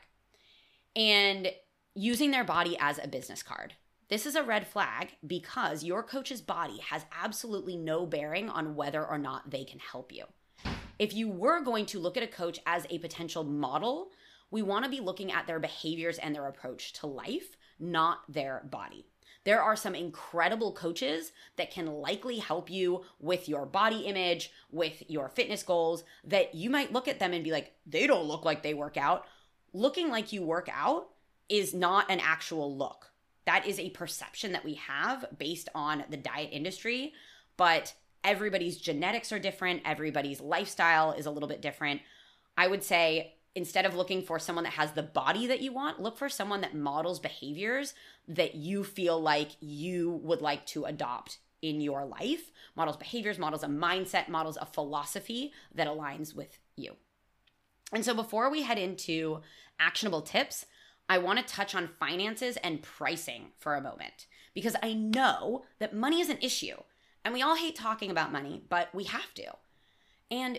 And 0.96 1.52
using 1.94 2.30
their 2.30 2.44
body 2.44 2.76
as 2.80 2.98
a 2.98 3.08
business 3.08 3.42
card. 3.42 3.74
This 4.08 4.26
is 4.26 4.34
a 4.34 4.42
red 4.42 4.66
flag 4.66 5.08
because 5.26 5.84
your 5.84 6.02
coach's 6.02 6.42
body 6.42 6.78
has 6.88 7.04
absolutely 7.18 7.76
no 7.76 8.04
bearing 8.06 8.48
on 8.48 8.74
whether 8.74 9.04
or 9.04 9.18
not 9.18 9.50
they 9.50 9.64
can 9.64 9.78
help 9.78 10.12
you. 10.12 10.24
If 10.98 11.14
you 11.14 11.28
were 11.28 11.62
going 11.62 11.86
to 11.86 11.98
look 11.98 12.16
at 12.16 12.22
a 12.22 12.28
coach 12.28 12.60
as 12.66 12.86
a 12.90 12.98
potential 12.98 13.42
model, 13.42 14.10
we 14.50 14.62
want 14.62 14.84
to 14.84 14.90
be 14.90 15.00
looking 15.00 15.32
at 15.32 15.46
their 15.46 15.58
behaviors 15.58 16.18
and 16.18 16.34
their 16.34 16.46
approach 16.46 16.92
to 16.94 17.06
life, 17.06 17.56
not 17.78 18.20
their 18.28 18.66
body. 18.70 19.06
There 19.44 19.60
are 19.60 19.74
some 19.74 19.94
incredible 19.94 20.72
coaches 20.72 21.32
that 21.56 21.72
can 21.72 21.86
likely 21.86 22.38
help 22.38 22.70
you 22.70 23.04
with 23.18 23.48
your 23.48 23.66
body 23.66 24.00
image, 24.00 24.52
with 24.70 25.02
your 25.08 25.28
fitness 25.28 25.62
goals, 25.62 26.04
that 26.24 26.54
you 26.54 26.70
might 26.70 26.92
look 26.92 27.08
at 27.08 27.18
them 27.18 27.32
and 27.32 27.42
be 27.42 27.50
like, 27.50 27.72
they 27.84 28.06
don't 28.06 28.26
look 28.26 28.44
like 28.44 28.62
they 28.62 28.74
work 28.74 28.96
out. 28.96 29.26
Looking 29.72 30.10
like 30.10 30.32
you 30.32 30.42
work 30.42 30.68
out 30.72 31.08
is 31.48 31.74
not 31.74 32.10
an 32.10 32.20
actual 32.20 32.76
look. 32.76 33.10
That 33.44 33.66
is 33.66 33.80
a 33.80 33.90
perception 33.90 34.52
that 34.52 34.64
we 34.64 34.74
have 34.74 35.26
based 35.36 35.68
on 35.74 36.04
the 36.08 36.16
diet 36.16 36.50
industry, 36.52 37.12
but 37.56 37.94
everybody's 38.22 38.76
genetics 38.76 39.32
are 39.32 39.40
different, 39.40 39.82
everybody's 39.84 40.40
lifestyle 40.40 41.12
is 41.12 41.26
a 41.26 41.30
little 41.30 41.48
bit 41.48 41.60
different. 41.60 42.00
I 42.56 42.68
would 42.68 42.84
say 42.84 43.34
instead 43.54 43.84
of 43.84 43.94
looking 43.94 44.22
for 44.22 44.38
someone 44.38 44.64
that 44.64 44.74
has 44.74 44.92
the 44.92 45.02
body 45.02 45.46
that 45.46 45.60
you 45.60 45.72
want, 45.72 46.00
look 46.00 46.16
for 46.16 46.28
someone 46.28 46.62
that 46.62 46.74
models 46.74 47.18
behaviors 47.18 47.94
that 48.28 48.54
you 48.54 48.82
feel 48.82 49.20
like 49.20 49.50
you 49.60 50.10
would 50.22 50.40
like 50.40 50.64
to 50.66 50.84
adopt 50.84 51.38
in 51.60 51.80
your 51.80 52.04
life. 52.04 52.50
Models 52.74 52.96
behaviors, 52.96 53.38
models 53.38 53.62
a 53.62 53.68
mindset, 53.68 54.28
models 54.28 54.58
a 54.60 54.66
philosophy 54.66 55.52
that 55.74 55.86
aligns 55.86 56.34
with 56.34 56.58
you. 56.76 56.96
And 57.92 58.04
so 58.04 58.14
before 58.14 58.50
we 58.50 58.62
head 58.62 58.78
into 58.78 59.40
actionable 59.78 60.22
tips, 60.22 60.64
I 61.08 61.18
want 61.18 61.38
to 61.38 61.44
touch 61.44 61.74
on 61.74 61.90
finances 62.00 62.56
and 62.58 62.82
pricing 62.82 63.48
for 63.58 63.74
a 63.74 63.82
moment 63.82 64.26
because 64.54 64.76
I 64.82 64.94
know 64.94 65.64
that 65.78 65.94
money 65.94 66.20
is 66.20 66.30
an 66.30 66.38
issue 66.40 66.76
and 67.24 67.34
we 67.34 67.42
all 67.42 67.56
hate 67.56 67.76
talking 67.76 68.10
about 68.10 68.32
money, 68.32 68.62
but 68.68 68.88
we 68.94 69.04
have 69.04 69.34
to. 69.34 69.52
And 70.30 70.58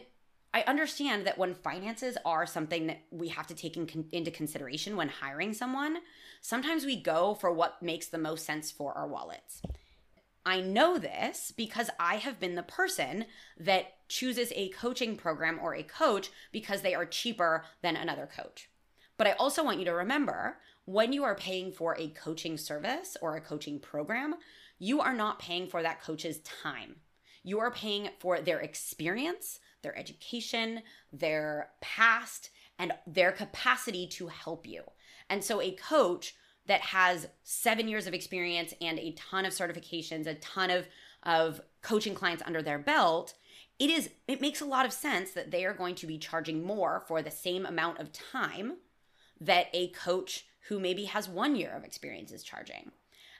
I 0.53 0.61
understand 0.67 1.25
that 1.25 1.37
when 1.37 1.55
finances 1.55 2.15
are 2.25 2.45
something 2.45 2.87
that 2.87 3.01
we 3.09 3.29
have 3.29 3.47
to 3.47 3.55
take 3.55 3.75
in 3.75 3.87
con- 3.87 4.05
into 4.11 4.29
consideration 4.29 4.95
when 4.95 5.09
hiring 5.09 5.53
someone, 5.53 5.97
sometimes 6.41 6.85
we 6.85 6.95
go 6.95 7.33
for 7.33 7.51
what 7.51 7.81
makes 7.81 8.07
the 8.07 8.19
most 8.19 8.45
sense 8.45 8.71
for 8.71 8.93
our 8.93 9.07
wallets. 9.07 9.61
I 10.45 10.61
know 10.61 10.97
this 10.97 11.53
because 11.55 11.89
I 11.99 12.17
have 12.17 12.39
been 12.39 12.55
the 12.55 12.63
person 12.63 13.25
that 13.57 13.93
chooses 14.09 14.51
a 14.55 14.69
coaching 14.69 15.15
program 15.15 15.57
or 15.61 15.73
a 15.73 15.83
coach 15.83 16.29
because 16.51 16.81
they 16.81 16.93
are 16.93 17.05
cheaper 17.05 17.65
than 17.81 17.95
another 17.95 18.27
coach. 18.27 18.69
But 19.17 19.27
I 19.27 19.31
also 19.33 19.63
want 19.63 19.79
you 19.79 19.85
to 19.85 19.93
remember 19.93 20.57
when 20.85 21.13
you 21.13 21.23
are 21.23 21.35
paying 21.35 21.71
for 21.71 21.95
a 21.97 22.09
coaching 22.09 22.57
service 22.57 23.15
or 23.21 23.35
a 23.35 23.41
coaching 23.41 23.79
program, 23.79 24.35
you 24.79 24.99
are 24.99 25.13
not 25.13 25.39
paying 25.39 25.67
for 25.67 25.81
that 25.81 26.01
coach's 26.01 26.39
time. 26.39 26.97
You 27.43 27.59
are 27.59 27.71
paying 27.71 28.09
for 28.19 28.39
their 28.39 28.59
experience, 28.59 29.59
their 29.81 29.97
education, 29.97 30.81
their 31.11 31.69
past, 31.81 32.49
and 32.79 32.93
their 33.05 33.31
capacity 33.31 34.07
to 34.07 34.27
help 34.27 34.65
you. 34.65 34.83
And 35.29 35.43
so 35.43 35.61
a 35.61 35.71
coach 35.71 36.35
that 36.65 36.81
has 36.81 37.27
seven 37.43 37.87
years 37.87 38.07
of 38.07 38.13
experience 38.13 38.73
and 38.81 38.97
a 38.97 39.11
ton 39.11 39.45
of 39.45 39.53
certifications, 39.53 40.25
a 40.25 40.35
ton 40.35 40.69
of, 40.69 40.87
of 41.23 41.61
coaching 41.81 42.15
clients 42.15 42.43
under 42.45 42.61
their 42.61 42.79
belt, 42.79 43.33
it 43.79 43.89
is 43.89 44.09
it 44.27 44.39
makes 44.39 44.61
a 44.61 44.65
lot 44.65 44.85
of 44.85 44.93
sense 44.93 45.31
that 45.31 45.51
they 45.51 45.65
are 45.65 45.73
going 45.73 45.95
to 45.95 46.07
be 46.07 46.17
charging 46.17 46.63
more 46.63 47.03
for 47.07 47.21
the 47.21 47.31
same 47.31 47.65
amount 47.65 47.99
of 47.99 48.13
time 48.13 48.77
that 49.41 49.67
a 49.73 49.89
coach 49.89 50.45
who 50.69 50.79
maybe 50.79 51.05
has 51.05 51.27
one 51.27 51.55
year 51.55 51.73
of 51.75 51.83
experience 51.83 52.31
is 52.31 52.43
charging. 52.43 52.91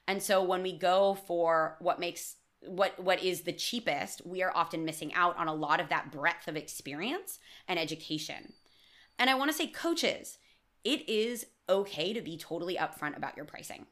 And 0.08 0.22
so 0.22 0.44
when 0.44 0.64
we 0.64 0.78
go 0.78 1.14
for 1.14 1.78
what 1.80 2.00
makes 2.00 2.36
what 2.68 3.00
what 3.02 3.24
is 3.24 3.42
the 3.42 3.54
cheapest, 3.54 4.26
we 4.26 4.42
are 4.44 4.56
often 4.56 4.86
missing 4.86 5.14
out 5.14 5.38
on 5.38 5.48
a 5.48 5.54
lot 5.54 5.80
of 5.80 5.90
that 5.90 6.12
breadth 6.12 6.48
of 6.48 6.56
experience 6.56 7.40
and 7.68 7.80
education. 7.80 8.54
And 9.20 9.30
I 9.30 9.36
want 9.36 9.52
to 9.52 9.58
say 9.58 9.68
coaches, 9.68 10.38
it 10.84 11.08
is 11.08 11.46
okay 11.70 12.14
to 12.14 12.22
be 12.22 12.38
totally 12.38 12.78
upfront 12.78 13.18
about 13.18 13.38
your 13.38 13.46
pricing. 13.46 13.86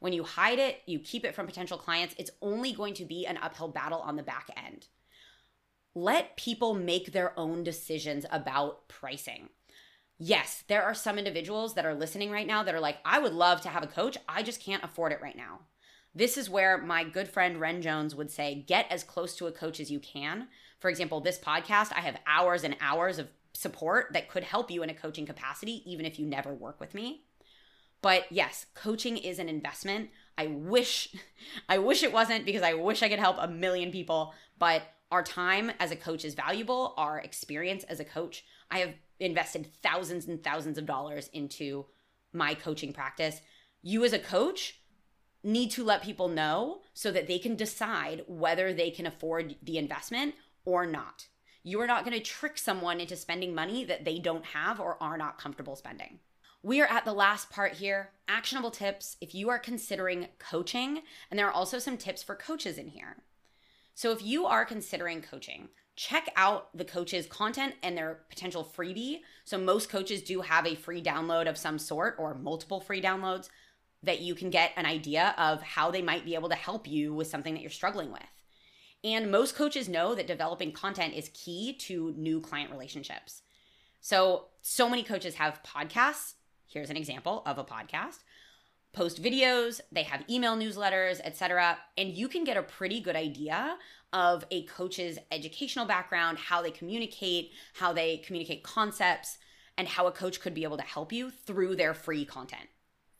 When 0.00 0.12
you 0.12 0.24
hide 0.24 0.58
it, 0.58 0.80
you 0.86 0.98
keep 0.98 1.24
it 1.24 1.34
from 1.34 1.46
potential 1.46 1.78
clients, 1.78 2.14
it's 2.18 2.32
only 2.40 2.72
going 2.72 2.94
to 2.94 3.04
be 3.04 3.26
an 3.26 3.38
uphill 3.40 3.68
battle 3.68 4.00
on 4.00 4.16
the 4.16 4.22
back 4.22 4.48
end. 4.56 4.86
Let 5.94 6.36
people 6.36 6.74
make 6.74 7.12
their 7.12 7.38
own 7.38 7.62
decisions 7.62 8.26
about 8.30 8.88
pricing. 8.88 9.50
Yes, 10.18 10.64
there 10.68 10.82
are 10.82 10.94
some 10.94 11.18
individuals 11.18 11.74
that 11.74 11.86
are 11.86 11.94
listening 11.94 12.30
right 12.30 12.46
now 12.46 12.62
that 12.62 12.74
are 12.74 12.80
like, 12.80 12.98
I 13.04 13.18
would 13.18 13.32
love 13.32 13.60
to 13.62 13.68
have 13.68 13.82
a 13.82 13.88
coach. 13.88 14.16
I 14.28 14.42
just 14.42 14.60
can't 14.60 14.84
afford 14.84 15.12
it 15.12 15.22
right 15.22 15.36
now. 15.36 15.60
This 16.14 16.36
is 16.36 16.50
where 16.50 16.78
my 16.78 17.04
good 17.04 17.28
friend 17.28 17.58
Ren 17.58 17.80
Jones 17.80 18.14
would 18.14 18.30
say, 18.30 18.64
get 18.66 18.86
as 18.90 19.02
close 19.02 19.34
to 19.36 19.46
a 19.46 19.52
coach 19.52 19.80
as 19.80 19.90
you 19.90 19.98
can. 19.98 20.48
For 20.78 20.90
example, 20.90 21.20
this 21.20 21.38
podcast, 21.38 21.92
I 21.96 22.00
have 22.00 22.20
hours 22.26 22.64
and 22.64 22.76
hours 22.80 23.18
of 23.18 23.28
support 23.54 24.08
that 24.12 24.28
could 24.28 24.42
help 24.42 24.70
you 24.70 24.82
in 24.82 24.90
a 24.90 24.94
coaching 24.94 25.26
capacity, 25.26 25.82
even 25.90 26.04
if 26.04 26.18
you 26.18 26.26
never 26.26 26.52
work 26.52 26.80
with 26.80 26.94
me. 26.94 27.24
But 28.02 28.24
yes, 28.30 28.66
coaching 28.74 29.16
is 29.16 29.38
an 29.38 29.48
investment. 29.48 30.10
I 30.36 30.48
wish, 30.48 31.14
I 31.68 31.78
wish 31.78 32.02
it 32.02 32.12
wasn't 32.12 32.44
because 32.44 32.62
I 32.62 32.74
wish 32.74 33.02
I 33.02 33.08
could 33.08 33.18
help 33.18 33.36
a 33.38 33.48
million 33.48 33.90
people. 33.90 34.34
But 34.58 34.82
our 35.10 35.22
time 35.22 35.70
as 35.78 35.92
a 35.92 35.96
coach 35.96 36.24
is 36.24 36.34
valuable. 36.34 36.94
Our 36.96 37.18
experience 37.18 37.84
as 37.84 38.00
a 38.00 38.04
coach, 38.04 38.44
I 38.70 38.78
have 38.78 38.94
invested 39.20 39.70
thousands 39.82 40.26
and 40.26 40.42
thousands 40.42 40.78
of 40.78 40.86
dollars 40.86 41.30
into 41.32 41.86
my 42.32 42.54
coaching 42.54 42.92
practice. 42.92 43.40
You 43.82 44.04
as 44.04 44.12
a 44.12 44.18
coach 44.18 44.81
need 45.42 45.70
to 45.72 45.84
let 45.84 46.02
people 46.02 46.28
know 46.28 46.80
so 46.94 47.10
that 47.10 47.26
they 47.26 47.38
can 47.38 47.56
decide 47.56 48.24
whether 48.26 48.72
they 48.72 48.90
can 48.90 49.06
afford 49.06 49.56
the 49.62 49.78
investment 49.78 50.34
or 50.64 50.86
not. 50.86 51.26
You 51.64 51.80
are 51.80 51.86
not 51.86 52.04
going 52.04 52.16
to 52.16 52.24
trick 52.24 52.58
someone 52.58 53.00
into 53.00 53.16
spending 53.16 53.54
money 53.54 53.84
that 53.84 54.04
they 54.04 54.18
don't 54.18 54.44
have 54.46 54.80
or 54.80 55.00
are 55.02 55.16
not 55.16 55.38
comfortable 55.38 55.76
spending. 55.76 56.18
We 56.62 56.80
are 56.80 56.86
at 56.86 57.04
the 57.04 57.12
last 57.12 57.50
part 57.50 57.74
here 57.74 58.10
actionable 58.28 58.70
tips 58.70 59.16
if 59.20 59.34
you 59.34 59.48
are 59.50 59.58
considering 59.58 60.28
coaching, 60.38 61.02
and 61.30 61.38
there 61.38 61.46
are 61.46 61.52
also 61.52 61.78
some 61.78 61.96
tips 61.96 62.22
for 62.22 62.34
coaches 62.34 62.78
in 62.78 62.88
here. 62.88 63.16
So, 63.94 64.10
if 64.12 64.22
you 64.22 64.46
are 64.46 64.64
considering 64.64 65.22
coaching, 65.22 65.68
check 65.96 66.30
out 66.36 66.76
the 66.76 66.84
coach's 66.84 67.26
content 67.26 67.74
and 67.82 67.96
their 67.96 68.20
potential 68.30 68.64
freebie. 68.64 69.20
So, 69.44 69.58
most 69.58 69.90
coaches 69.90 70.22
do 70.22 70.40
have 70.40 70.66
a 70.66 70.76
free 70.76 71.02
download 71.02 71.48
of 71.48 71.58
some 71.58 71.78
sort 71.78 72.14
or 72.18 72.34
multiple 72.34 72.80
free 72.80 73.02
downloads 73.02 73.48
that 74.02 74.20
you 74.20 74.34
can 74.34 74.50
get 74.50 74.72
an 74.76 74.86
idea 74.86 75.34
of 75.38 75.62
how 75.62 75.90
they 75.90 76.02
might 76.02 76.24
be 76.24 76.34
able 76.34 76.48
to 76.48 76.54
help 76.54 76.88
you 76.88 77.14
with 77.14 77.28
something 77.28 77.54
that 77.54 77.60
you're 77.60 77.70
struggling 77.70 78.10
with. 78.10 78.22
And 79.04 79.30
most 79.30 79.56
coaches 79.56 79.88
know 79.88 80.14
that 80.14 80.26
developing 80.26 80.72
content 80.72 81.14
is 81.14 81.30
key 81.34 81.74
to 81.80 82.14
new 82.16 82.40
client 82.40 82.70
relationships. 82.70 83.42
So, 84.00 84.46
so 84.60 84.88
many 84.88 85.02
coaches 85.02 85.36
have 85.36 85.62
podcasts. 85.62 86.34
Here's 86.66 86.90
an 86.90 86.96
example 86.96 87.42
of 87.46 87.58
a 87.58 87.64
podcast. 87.64 88.18
Post 88.92 89.22
videos, 89.22 89.80
they 89.90 90.02
have 90.02 90.24
email 90.28 90.56
newsletters, 90.56 91.20
etc. 91.24 91.78
And 91.96 92.10
you 92.10 92.28
can 92.28 92.44
get 92.44 92.56
a 92.56 92.62
pretty 92.62 93.00
good 93.00 93.16
idea 93.16 93.76
of 94.12 94.44
a 94.50 94.64
coach's 94.64 95.18
educational 95.30 95.86
background, 95.86 96.38
how 96.38 96.60
they 96.60 96.70
communicate, 96.70 97.52
how 97.74 97.92
they 97.92 98.18
communicate 98.18 98.62
concepts, 98.62 99.38
and 99.78 99.88
how 99.88 100.06
a 100.06 100.12
coach 100.12 100.40
could 100.40 100.52
be 100.52 100.64
able 100.64 100.76
to 100.76 100.82
help 100.82 101.12
you 101.12 101.30
through 101.30 101.76
their 101.76 101.94
free 101.94 102.24
content 102.24 102.68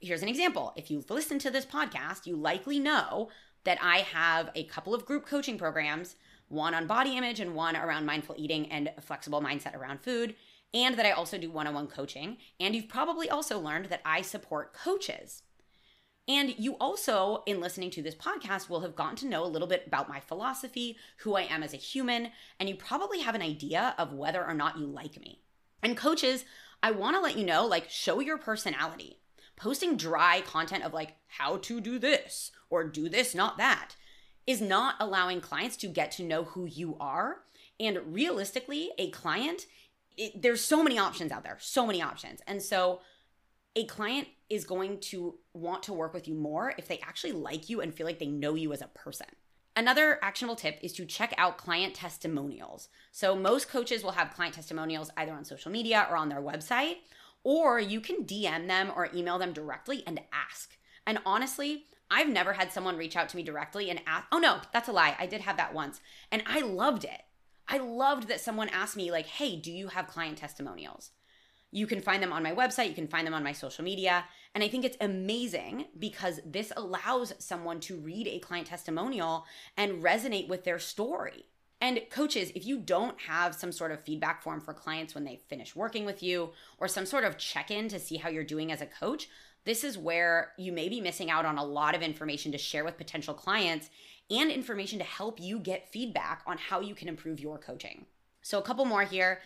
here's 0.03 0.23
an 0.23 0.29
example. 0.29 0.73
If 0.77 0.91
you've 0.91 1.11
listened 1.11 1.41
to 1.43 1.51
this 1.51 1.65
podcast, 1.65 2.27
you 2.27 2.37
likely 2.37 2.79
know 2.79 3.31
that 3.65 3.79
I 3.81 3.99
have 3.99 4.51
a 4.55 4.65
couple 4.65 4.95
of 4.95 5.07
group 5.07 5.25
coaching 5.25 5.57
programs, 5.57 6.17
one 6.49 6.75
on 6.75 6.87
body 6.87 7.17
image 7.17 7.38
and 7.38 7.55
one 7.55 7.77
around 7.77 8.05
mindful 8.05 8.35
eating 8.37 8.71
and 8.71 8.91
flexible 9.01 9.41
mindset 9.41 9.77
around 9.77 10.01
food, 10.01 10.35
and 10.75 10.97
that 10.97 11.07
I 11.07 11.12
also 11.12 11.38
do 11.38 11.51
one 11.51 11.67
on 11.67 11.75
one 11.75 11.87
coaching. 11.87 12.38
And 12.59 12.75
you've 12.75 12.88
probably 12.88 13.31
also 13.31 13.61
learned 13.61 13.87
that 13.87 14.03
I 14.05 14.23
support 14.23 14.75
coaches. 14.75 15.45
And 16.29 16.55
you 16.59 16.77
also, 16.81 17.43
in 17.47 17.61
listening 17.61 17.91
to 17.91 18.03
this 18.03 18.15
podcast, 18.15 18.69
will 18.69 18.81
have 18.81 18.97
gotten 18.97 19.17
to 19.17 19.29
know 19.29 19.45
a 19.45 19.47
little 19.47 19.69
bit 19.69 19.85
about 19.87 20.09
my 20.09 20.21
philosophy, 20.21 20.97
who 21.19 21.35
I 21.35 21.43
am 21.43 21.62
as 21.62 21.75
a 21.75 21.79
human, 21.79 22.31
and 22.59 22.69
you 22.69 22.75
probably 22.75 23.21
have 23.21 23.35
an 23.35 23.43
idea 23.43 23.95
of 23.99 24.12
whether 24.12 24.45
or 24.45 24.55
not 24.55 24.79
you 24.79 24.87
like 24.87 25.21
me. 25.21 25.41
And 25.83 25.97
coaches, 25.97 26.45
I 26.83 26.93
wanna 26.93 27.21
let 27.21 27.37
you 27.37 27.45
know 27.45 27.67
like, 27.67 27.91
show 27.91 28.21
your 28.21 28.38
personality 28.38 29.19
posting 29.57 29.97
dry 29.97 30.41
content 30.41 30.85
of 30.85 30.93
like 30.93 31.17
how 31.29 31.57
to 31.59 31.81
do 31.81 31.99
this 31.99 32.51
or 32.71 32.85
do 32.85 33.09
this, 33.09 33.35
not 33.35 33.59
that, 33.59 33.95
is 34.47 34.61
not 34.61 34.97
allowing 34.99 35.41
clients 35.41 35.77
to 35.79 35.87
get 35.87 36.11
to 36.12 36.25
know 36.25 36.45
who 36.45 36.65
you 36.65 36.97
are. 36.99 37.43
And 37.79 37.99
realistically, 38.07 38.91
a 38.99 39.11
client, 39.11 39.67
it, 40.17 40.43
there's 40.43 40.62
so 40.62 40.83
many 40.83 40.99
options 40.99 41.33
out 41.33 41.45
there, 41.45 41.59
so 41.61 41.87
many 41.87 42.03
options. 42.03 42.41
And 42.47 42.62
so 42.62 43.01
a 43.75 43.85
client 43.87 44.29
is 44.51 44.65
going 44.65 44.99
to 44.99 45.38
want 45.55 45.83
to 45.85 45.93
work 45.93 46.12
with 46.12 46.29
you 46.29 46.35
more 46.35 46.75
if 46.77 46.88
they 46.88 46.99
actually 46.99 47.33
like 47.33 47.71
you 47.71 47.81
and 47.81 47.95
feel 47.95 48.07
like 48.07 48.19
they 48.19 48.27
know 48.27 48.55
you 48.55 48.73
as 48.73 48.83
a 48.83 48.88
person. 48.88 49.27
Another 49.75 50.19
actionable 50.23 50.57
tip 50.57 50.79
is 50.83 50.93
to 50.93 51.07
check 51.07 51.33
out 51.38 51.57
client 51.57 51.95
testimonials. 51.95 52.88
So, 53.11 53.35
most 53.35 53.71
coaches 53.71 54.05
will 54.05 54.12
have 54.12 54.35
client 54.35 54.55
testimonials 54.55 55.11
either 55.17 55.33
on 55.33 55.47
social 55.47 55.73
media 55.73 56.07
or 56.11 56.17
on 56.17 56.29
their 56.29 56.43
website 56.43 56.97
or 57.44 57.81
you 57.81 58.00
can 58.00 58.24
DM 58.24 58.66
them 58.66 58.92
or 58.94 59.09
email 59.14 59.38
them 59.38 59.52
directly 59.52 60.02
and 60.07 60.20
ask. 60.33 60.76
And 61.07 61.18
honestly, 61.26 61.87
I've 62.11 62.28
never 62.28 62.52
had 62.52 62.72
someone 62.72 62.96
reach 62.96 63.16
out 63.16 63.28
to 63.31 63.37
me 63.37 63.42
directly 63.42 63.90
and 63.90 64.00
ask, 64.07 64.26
oh 64.31 64.38
no, 64.38 64.61
that's 64.72 64.88
a 64.88 64.92
lie. 64.92 65.16
I 65.18 65.26
did 65.26 65.40
have 65.40 65.57
that 65.57 65.74
once. 65.74 66.00
And 66.31 66.42
I 66.46 66.61
loved 66.61 67.05
it. 67.05 67.22
I 67.68 67.78
loved 67.78 68.28
that 68.28 68.40
someone 68.40 68.68
asked 68.68 68.96
me, 68.96 69.11
like, 69.11 69.26
hey, 69.26 69.57
do 69.57 69.72
you 69.72 69.88
have 69.88 70.07
client 70.07 70.37
testimonials? 70.38 71.11
You 71.70 71.87
can 71.87 72.02
find 72.02 72.22
them 72.22 72.33
on 72.33 72.42
my 72.42 72.52
website, 72.52 72.88
you 72.88 72.94
can 72.94 73.09
find 73.09 73.26
them 73.26 73.33
on 73.33 73.42
my 73.42 73.52
social 73.52 73.83
media. 73.83 74.26
And 74.55 74.62
I 74.62 74.68
think 74.68 74.85
it's 74.85 74.98
amazing 75.00 75.87
because 75.98 76.38
this 76.44 76.70
allows 76.76 77.33
someone 77.38 77.81
to 77.81 77.96
read 77.96 78.28
a 78.28 78.40
client 78.40 78.66
testimonial 78.66 79.46
and 79.78 80.02
resonate 80.02 80.48
with 80.48 80.64
their 80.64 80.78
story. 80.78 81.46
And 81.83 82.01
coaches, 82.11 82.53
if 82.55 82.64
you 82.64 82.79
don't 82.79 83.21
have 83.23 83.57
some 83.57 83.73
sort 83.73 83.90
of 83.90 84.05
feedback 84.05 84.40
form 84.40 84.61
for 84.61 84.73
clients 84.73 85.16
when 85.16 85.25
they 85.25 85.40
finish 85.49 85.75
working 85.75 86.05
with 86.05 86.23
you 86.23 86.51
or 86.79 86.87
some 86.87 87.05
sort 87.05 87.25
of 87.25 87.37
check 87.37 87.73
in 87.73 87.88
to 87.88 87.99
see 87.99 88.18
how 88.18 88.29
you're 88.29 88.45
doing 88.45 88.71
as 88.71 88.81
a 88.81 88.87
coach, 88.87 89.29
this 89.64 89.83
is 89.83 89.99
where 89.99 90.53
you 90.57 90.71
may 90.71 90.88
be 90.88 91.01
missing 91.01 91.29
out 91.29 91.45
on 91.45 91.59
a 91.59 91.64
lot 91.64 91.97
of 91.97 92.01
information 92.01 92.53
to 92.53 92.59
share 92.59 92.85
with 92.85 92.97
potential 92.97 93.35
clients 93.35 93.90
and 94.31 94.49
information 94.53 95.01
to 95.01 95.05
help 95.05 95.40
you 95.40 95.59
get 95.59 95.90
feedback 95.90 96.45
on 96.47 96.57
how 96.57 96.79
you 96.79 96.95
can 96.95 97.09
improve 97.09 97.40
your 97.40 97.59
coaching. 97.59 98.07
So, 98.42 98.61
a 98.61 98.62
couple 98.62 98.85
more 98.85 99.03
here. 99.03 99.40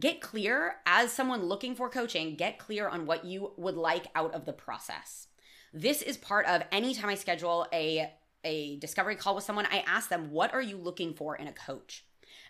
Get 0.00 0.22
clear 0.22 0.76
as 0.86 1.12
someone 1.12 1.44
looking 1.44 1.74
for 1.74 1.90
coaching, 1.90 2.34
get 2.34 2.58
clear 2.58 2.88
on 2.88 3.04
what 3.04 3.26
you 3.26 3.52
would 3.58 3.76
like 3.76 4.06
out 4.14 4.32
of 4.32 4.46
the 4.46 4.54
process. 4.54 5.28
This 5.74 6.00
is 6.00 6.16
part 6.16 6.46
of 6.46 6.62
anytime 6.72 7.10
I 7.10 7.14
schedule 7.14 7.66
a 7.74 8.10
a 8.44 8.76
discovery 8.78 9.16
call 9.16 9.34
with 9.34 9.44
someone, 9.44 9.66
I 9.70 9.84
ask 9.86 10.08
them, 10.08 10.30
What 10.30 10.54
are 10.54 10.62
you 10.62 10.76
looking 10.76 11.14
for 11.14 11.36
in 11.36 11.46
a 11.46 11.52
coach? 11.52 12.04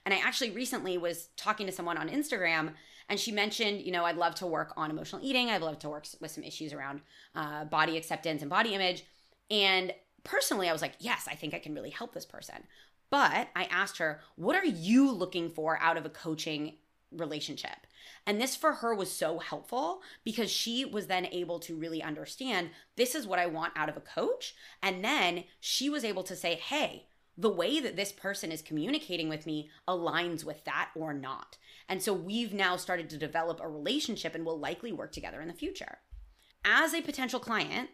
And 0.05 0.13
I 0.13 0.19
actually 0.19 0.51
recently 0.51 0.99
was 0.99 1.29
talking 1.37 1.67
to 1.67 1.73
someone 1.73 1.97
on 1.97 2.09
Instagram 2.09 2.75
and 3.09 3.21
she 3.21 3.33
mentioned, 3.33 3.83
you 3.83 3.93
know, 3.93 4.05
I'd 4.05 4.17
love 4.17 4.35
to 4.37 4.47
work 4.47 4.73
on 4.77 4.91
emotional 4.91 5.23
eating. 5.23 5.51
I'd 5.51 5.63
love 5.63 5.79
to 5.81 5.91
work 5.91 6.07
with 6.21 6.31
some 6.31 6.45
issues 6.45 6.73
around 6.73 7.03
uh, 7.35 7.65
body 7.65 7.97
acceptance 7.97 8.41
and 8.41 8.51
body 8.51 8.75
image. 8.75 9.05
And 9.51 9.93
personally, 10.25 10.69
I 10.69 10.73
was 10.73 10.83
like, 10.83 10.95
yes, 11.01 11.29
I 11.31 11.35
think 11.35 11.55
I 11.55 11.59
can 11.59 11.75
really 11.75 11.91
help 11.91 12.15
this 12.15 12.25
person. 12.25 12.65
But 13.11 13.49
I 13.55 13.65
asked 13.65 13.99
her, 13.99 14.21
what 14.37 14.57
are 14.57 14.65
you 14.65 15.11
looking 15.11 15.51
for 15.51 15.79
out 15.81 15.97
of 15.97 16.07
a 16.07 16.11
coaching 16.11 16.77
relationship. 17.17 17.87
And 18.27 18.41
this 18.41 18.57
for 18.57 18.75
her 18.75 18.95
was 18.95 19.11
so 19.11 19.39
helpful 19.39 20.01
because 20.25 20.51
she 20.51 20.85
was 20.85 21.07
then 21.07 21.27
able 21.27 21.59
to 21.61 21.77
really 21.77 22.03
understand 22.03 22.71
this 22.97 23.15
is 23.15 23.27
what 23.27 23.39
I 23.39 23.47
want 23.47 23.75
out 23.77 23.89
of 23.89 23.97
a 23.97 24.01
coach. 24.01 24.55
And 24.83 25.05
then 25.05 25.45
she 25.61 25.91
was 25.91 26.05
able 26.05 26.23
to 26.25 26.37
say, 26.37 26.55
hey, 26.55 27.07
the 27.37 27.51
way 27.51 27.81
that 27.81 27.97
this 27.97 28.13
person 28.13 28.53
is 28.53 28.63
communicating 28.63 29.29
with 29.29 29.45
me 29.47 29.69
aligns 29.89 30.45
with 30.45 30.65
that 30.65 30.91
or 30.95 31.13
not. 31.13 31.59
And 31.89 32.03
so 32.03 32.13
we've 32.13 32.55
now 32.55 32.77
started 32.77 33.11
to 33.11 33.19
develop 33.19 33.61
a 33.61 33.69
relationship 33.69 34.35
and 34.35 34.45
will 34.45 34.59
likely 34.59 34.93
work 34.93 35.13
together 35.13 35.41
in 35.41 35.49
the 35.49 35.55
future. 35.55 35.99
As 36.65 36.95
a 36.95 37.03
potential 37.03 37.41
client, 37.41 37.91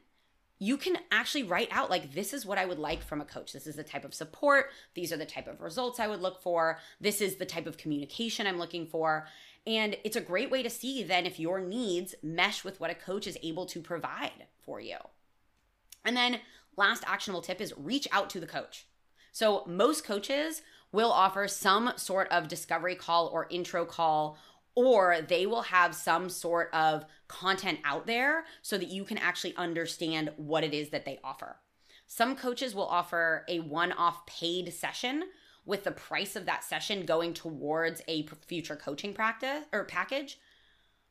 you 0.62 0.76
can 0.76 0.98
actually 1.10 1.42
write 1.42 1.68
out 1.72 1.90
like 1.90 2.12
this 2.12 2.34
is 2.34 2.44
what 2.44 2.58
I 2.58 2.66
would 2.66 2.78
like 2.78 3.02
from 3.02 3.20
a 3.20 3.24
coach. 3.24 3.52
This 3.52 3.66
is 3.66 3.76
the 3.76 3.82
type 3.82 4.04
of 4.04 4.14
support, 4.14 4.66
these 4.94 5.10
are 5.10 5.16
the 5.16 5.24
type 5.24 5.48
of 5.48 5.62
results 5.62 5.98
I 5.98 6.06
would 6.06 6.20
look 6.20 6.40
for, 6.42 6.78
this 7.00 7.22
is 7.22 7.36
the 7.36 7.46
type 7.46 7.66
of 7.66 7.78
communication 7.78 8.46
I'm 8.46 8.58
looking 8.58 8.86
for. 8.86 9.26
And 9.66 9.96
it's 10.04 10.16
a 10.16 10.20
great 10.20 10.50
way 10.50 10.62
to 10.62 10.70
see 10.70 11.02
then 11.02 11.24
if 11.26 11.40
your 11.40 11.60
needs 11.60 12.14
mesh 12.22 12.62
with 12.62 12.78
what 12.78 12.90
a 12.90 12.94
coach 12.94 13.26
is 13.26 13.38
able 13.42 13.64
to 13.66 13.80
provide 13.80 14.46
for 14.62 14.80
you. 14.80 14.98
And 16.04 16.14
then 16.14 16.40
last 16.76 17.04
actionable 17.06 17.42
tip 17.42 17.60
is 17.60 17.74
reach 17.76 18.06
out 18.12 18.28
to 18.30 18.40
the 18.40 18.46
coach. 18.46 18.86
So 19.32 19.64
most 19.66 20.04
coaches 20.04 20.60
will 20.92 21.10
offer 21.10 21.48
some 21.48 21.92
sort 21.96 22.28
of 22.30 22.48
discovery 22.48 22.96
call 22.96 23.28
or 23.28 23.46
intro 23.50 23.86
call 23.86 24.36
or 24.74 25.18
they 25.26 25.46
will 25.46 25.62
have 25.62 25.94
some 25.94 26.28
sort 26.28 26.72
of 26.72 27.04
content 27.28 27.78
out 27.84 28.06
there 28.06 28.44
so 28.62 28.78
that 28.78 28.88
you 28.88 29.04
can 29.04 29.18
actually 29.18 29.54
understand 29.56 30.30
what 30.36 30.64
it 30.64 30.74
is 30.74 30.90
that 30.90 31.04
they 31.04 31.18
offer. 31.24 31.56
Some 32.06 32.34
coaches 32.34 32.74
will 32.74 32.86
offer 32.86 33.44
a 33.48 33.60
one 33.60 33.92
off 33.92 34.26
paid 34.26 34.72
session 34.72 35.24
with 35.64 35.84
the 35.84 35.92
price 35.92 36.34
of 36.36 36.46
that 36.46 36.64
session 36.64 37.06
going 37.06 37.34
towards 37.34 38.02
a 38.08 38.26
future 38.46 38.76
coaching 38.76 39.14
practice 39.14 39.64
or 39.72 39.84
package. 39.84 40.38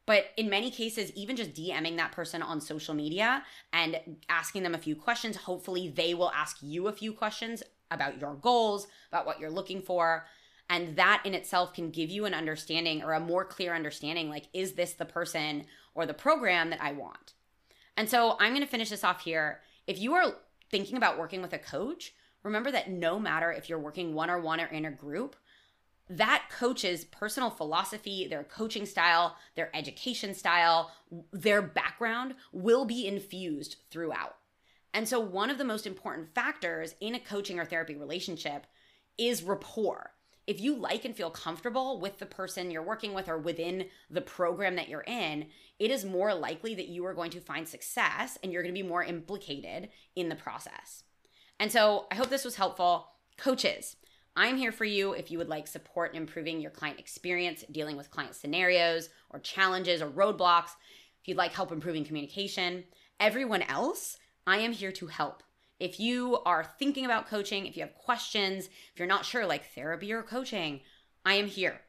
But 0.06 0.26
in 0.38 0.50
many 0.50 0.72
cases, 0.72 1.12
even 1.14 1.36
just 1.36 1.54
DMing 1.54 1.98
that 1.98 2.12
person 2.12 2.42
on 2.42 2.60
social 2.60 2.96
media 2.96 3.44
and 3.72 4.00
asking 4.28 4.64
them 4.64 4.74
a 4.74 4.80
few 4.80 4.96
questions, 4.96 5.38
hopefully 5.38 5.88
they 5.96 6.16
will 6.16 6.32
ask 6.32 6.58
you 6.62 6.88
a 6.88 6.92
few 6.92 7.14
questions 7.14 7.62
about 7.92 8.20
your 8.20 8.34
goals, 8.34 8.88
about 9.12 9.26
what 9.26 9.40
you're 9.40 9.52
looking 9.52 9.82
for. 9.82 10.26
And 10.70 10.96
that 10.98 11.24
in 11.26 11.34
itself 11.34 11.74
can 11.74 11.90
give 11.90 12.10
you 12.10 12.26
an 12.26 12.36
understanding 12.36 13.04
or 13.04 13.14
a 13.14 13.20
more 13.20 13.44
clear 13.44 13.74
understanding 13.74 14.30
like, 14.30 14.46
is 14.54 14.74
this 14.74 14.94
the 14.94 15.06
person 15.06 15.66
or 15.96 16.06
the 16.06 16.14
program 16.14 16.70
that 16.70 16.82
I 16.82 16.92
want? 16.92 17.34
And 17.98 18.08
so 18.08 18.38
I'm 18.40 18.52
going 18.52 18.62
to 18.62 18.68
finish 18.68 18.90
this 18.90 19.04
off 19.04 19.22
here. 19.22 19.62
If 19.88 20.00
you 20.00 20.14
are 20.14 20.36
thinking 20.70 20.96
about 20.96 21.18
working 21.18 21.42
with 21.42 21.54
a 21.54 21.60
coach, 21.60 22.14
remember 22.44 22.72
that 22.72 22.90
no 22.90 23.20
matter 23.20 23.52
if 23.52 23.68
you're 23.68 23.80
working 23.80 24.14
one 24.14 24.30
on 24.30 24.44
one 24.44 24.62
or 24.62 24.68
in 24.68 24.86
a 24.86 24.92
group, 24.92 25.36
that 26.10 26.50
coach's 26.52 27.04
personal 27.06 27.50
philosophy, 27.50 28.28
their 28.28 28.44
coaching 28.44 28.86
style, 28.86 29.36
their 29.56 29.76
education 29.76 30.34
style, 30.34 30.92
their 31.32 31.62
background 31.62 32.36
will 32.52 32.86
be 32.86 33.08
infused 33.08 33.78
throughout. 33.92 34.36
And 34.94 35.08
so, 35.08 35.20
one 35.20 35.52
of 35.52 35.60
the 35.60 35.66
most 35.66 35.86
important 35.86 36.34
factors 36.34 36.96
in 37.00 37.14
a 37.14 37.20
coaching 37.20 37.60
or 37.60 37.66
therapy 37.66 37.96
relationship 37.96 38.66
is 39.20 39.44
rapport. 39.44 40.12
If 40.50 40.60
you 40.60 40.76
like 40.76 41.06
and 41.06 41.16
feel 41.16 41.30
comfortable 41.30 42.00
with 42.00 42.18
the 42.18 42.26
person 42.26 42.72
you're 42.72 42.82
working 42.82 43.14
with 43.14 43.30
or 43.30 43.38
within 43.38 43.86
the 44.10 44.20
program 44.20 44.78
that 44.78 44.90
you're 44.90 45.04
in, 45.06 45.46
it 45.78 45.92
is 45.92 46.04
more 46.04 46.34
likely 46.34 46.74
that 46.74 46.88
you 46.88 47.06
are 47.06 47.14
going 47.14 47.30
to 47.30 47.40
find 47.40 47.68
success 47.68 48.36
and 48.42 48.52
you're 48.52 48.64
going 48.64 48.74
to 48.74 48.82
be 48.82 48.88
more 48.88 49.04
implicated 49.04 49.90
in 50.16 50.28
the 50.28 50.36
process. 50.36 51.04
And 51.60 51.72
so, 51.72 52.08
I 52.12 52.16
hope 52.16 52.30
this 52.30 52.46
was 52.46 52.56
helpful. 52.56 53.12
Coaches, 53.38 53.98
I'm 54.36 54.58
here 54.58 54.72
for 54.72 54.86
you 54.86 55.14
if 55.14 55.30
you 55.30 55.38
would 55.38 55.50
like 55.50 55.68
support 55.68 56.16
in 56.16 56.18
improving 56.18 56.60
your 56.60 56.72
client 56.72 57.00
experience, 57.00 57.64
dealing 57.72 57.96
with 57.96 58.10
client 58.10 58.34
scenarios 58.34 59.10
or 59.30 59.38
challenges 59.38 60.02
or 60.02 60.10
roadblocks. 60.10 60.72
If 61.22 61.28
you'd 61.28 61.38
like 61.38 61.54
help 61.54 61.72
improving 61.72 62.06
communication, 62.06 62.86
everyone 63.20 63.62
else 63.62 64.18
I 64.48 64.58
am 64.58 64.72
here 64.72 64.94
to 64.94 65.06
help. 65.06 65.44
If 65.80 66.00
you 66.00 66.40
are 66.46 66.64
thinking 66.78 67.06
about 67.06 67.28
coaching, 67.28 67.66
if 67.66 67.78
you 67.78 67.84
have 67.84 67.96
questions, 67.96 68.66
if 68.66 68.94
you're 69.00 69.08
not 69.08 69.26
sure, 69.26 69.46
like 69.46 69.74
therapy 69.74 70.12
or 70.12 70.24
coaching, 70.24 70.82
I 71.26 71.36
am 71.36 71.48
here. 71.48 71.82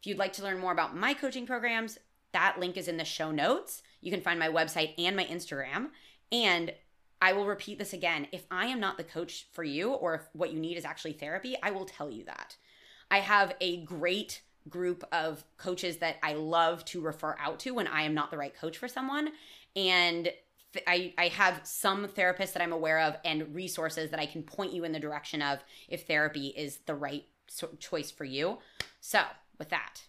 If 0.00 0.06
you'd 0.06 0.18
like 0.18 0.32
to 0.34 0.42
learn 0.42 0.58
more 0.58 0.72
about 0.72 0.96
my 0.96 1.14
coaching 1.14 1.46
programs, 1.46 1.98
that 2.32 2.58
link 2.58 2.76
is 2.76 2.88
in 2.88 2.96
the 2.96 3.04
show 3.04 3.30
notes. 3.30 3.82
You 4.00 4.10
can 4.10 4.20
find 4.20 4.38
my 4.38 4.48
website 4.48 4.94
and 4.98 5.16
my 5.16 5.24
Instagram. 5.24 5.90
And 6.30 6.72
I 7.20 7.34
will 7.34 7.46
repeat 7.46 7.78
this 7.78 7.92
again. 7.92 8.26
If 8.32 8.46
I 8.50 8.66
am 8.66 8.80
not 8.80 8.96
the 8.96 9.04
coach 9.04 9.46
for 9.52 9.62
you, 9.62 9.92
or 9.92 10.14
if 10.14 10.22
what 10.32 10.52
you 10.52 10.58
need 10.58 10.76
is 10.76 10.84
actually 10.84 11.12
therapy, 11.12 11.56
I 11.62 11.70
will 11.70 11.84
tell 11.84 12.10
you 12.10 12.24
that. 12.24 12.56
I 13.10 13.18
have 13.18 13.54
a 13.60 13.84
great 13.84 14.42
group 14.68 15.04
of 15.12 15.44
coaches 15.56 15.98
that 15.98 16.16
I 16.22 16.34
love 16.34 16.84
to 16.86 17.00
refer 17.00 17.36
out 17.38 17.60
to 17.60 17.72
when 17.74 17.86
I 17.86 18.02
am 18.02 18.14
not 18.14 18.30
the 18.30 18.38
right 18.38 18.54
coach 18.54 18.78
for 18.78 18.88
someone. 18.88 19.30
And 19.76 20.32
I, 20.86 21.12
I 21.18 21.28
have 21.28 21.60
some 21.64 22.06
therapists 22.06 22.52
that 22.54 22.62
I'm 22.62 22.72
aware 22.72 23.00
of 23.00 23.16
and 23.24 23.54
resources 23.54 24.10
that 24.10 24.20
I 24.20 24.26
can 24.26 24.42
point 24.42 24.72
you 24.72 24.84
in 24.84 24.92
the 24.92 25.00
direction 25.00 25.42
of 25.42 25.58
if 25.88 26.06
therapy 26.06 26.48
is 26.48 26.78
the 26.86 26.94
right 26.94 27.24
so- 27.46 27.76
choice 27.78 28.10
for 28.10 28.24
you. 28.24 28.58
So, 29.00 29.20
with 29.58 29.68
that, 29.70 30.02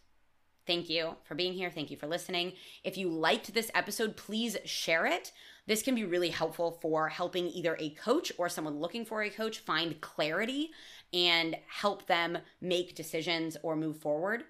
thank 0.65 0.89
you 0.89 1.15
for 1.23 1.35
being 1.35 1.53
here. 1.53 1.69
Thank 1.69 1.91
you 1.91 1.97
for 1.97 2.07
listening. 2.07 2.53
If 2.83 2.97
you 2.97 3.09
liked 3.09 3.53
this 3.53 3.71
episode, 3.75 4.15
please 4.15 4.57
share 4.65 5.05
it. 5.05 5.31
This 5.65 5.81
can 5.81 5.95
be 5.95 6.03
really 6.03 6.29
helpful 6.29 6.79
for 6.81 7.09
helping 7.09 7.47
either 7.47 7.77
a 7.79 7.91
coach 7.91 8.31
or 8.37 8.49
someone 8.49 8.79
looking 8.79 9.05
for 9.05 9.23
a 9.23 9.29
coach 9.29 9.59
find 9.59 9.99
clarity 10.01 10.71
and 11.13 11.55
help 11.67 12.07
them 12.07 12.37
make 12.59 12.95
decisions 12.95 13.55
or 13.63 13.75
move 13.75 13.97
forward. 13.97 14.43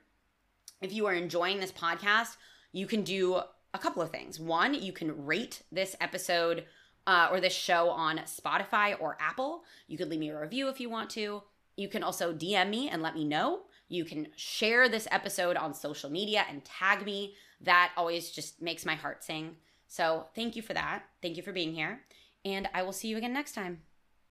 If 0.82 0.92
you 0.92 1.06
are 1.06 1.14
enjoying 1.14 1.60
this 1.60 1.72
podcast, 1.72 2.36
you 2.72 2.88
can 2.88 3.04
do 3.04 3.42
a 3.74 3.80
couple 3.80 4.02
of 4.02 4.12
things. 4.12 4.40
One, 4.40 4.74
you 4.74 4.94
can 4.94 5.26
rate 5.26 5.64
this 5.72 5.96
episode 6.00 6.66
uh, 7.08 7.28
or 7.32 7.40
this 7.40 7.54
show 7.54 7.90
on 7.90 8.20
Spotify 8.20 8.96
or 9.00 9.18
Apple. 9.20 9.64
You 9.88 9.98
could 9.98 10.10
leave 10.10 10.20
me 10.20 10.30
a 10.30 10.40
review 10.40 10.70
if 10.70 10.80
you 10.80 10.90
want 10.90 11.10
to. 11.12 11.44
You 11.76 11.88
can 11.88 12.04
also 12.04 12.34
DM 12.34 12.70
me 12.70 12.90
and 12.90 13.02
let 13.02 13.16
me 13.16 13.26
know. 13.26 13.62
You 13.90 14.06
can 14.06 14.28
share 14.36 14.88
this 14.88 15.08
episode 15.12 15.58
on 15.58 15.74
social 15.74 16.10
media 16.10 16.46
and 16.50 16.64
tag 16.64 17.06
me. 17.06 17.36
That 17.62 17.92
always 17.98 18.32
just 18.32 18.62
makes 18.62 18.86
my 18.86 18.96
heart 18.96 19.24
sing. 19.24 19.58
So, 19.88 20.26
thank 20.36 20.56
you 20.56 20.62
for 20.62 20.74
that. 20.74 21.04
Thank 21.22 21.38
you 21.38 21.44
for 21.44 21.52
being 21.52 21.74
here. 21.74 22.02
And 22.46 22.68
I 22.74 22.84
will 22.84 22.92
see 22.92 23.08
you 23.08 23.18
again 23.18 23.34
next 23.34 23.54
time. 23.54 23.82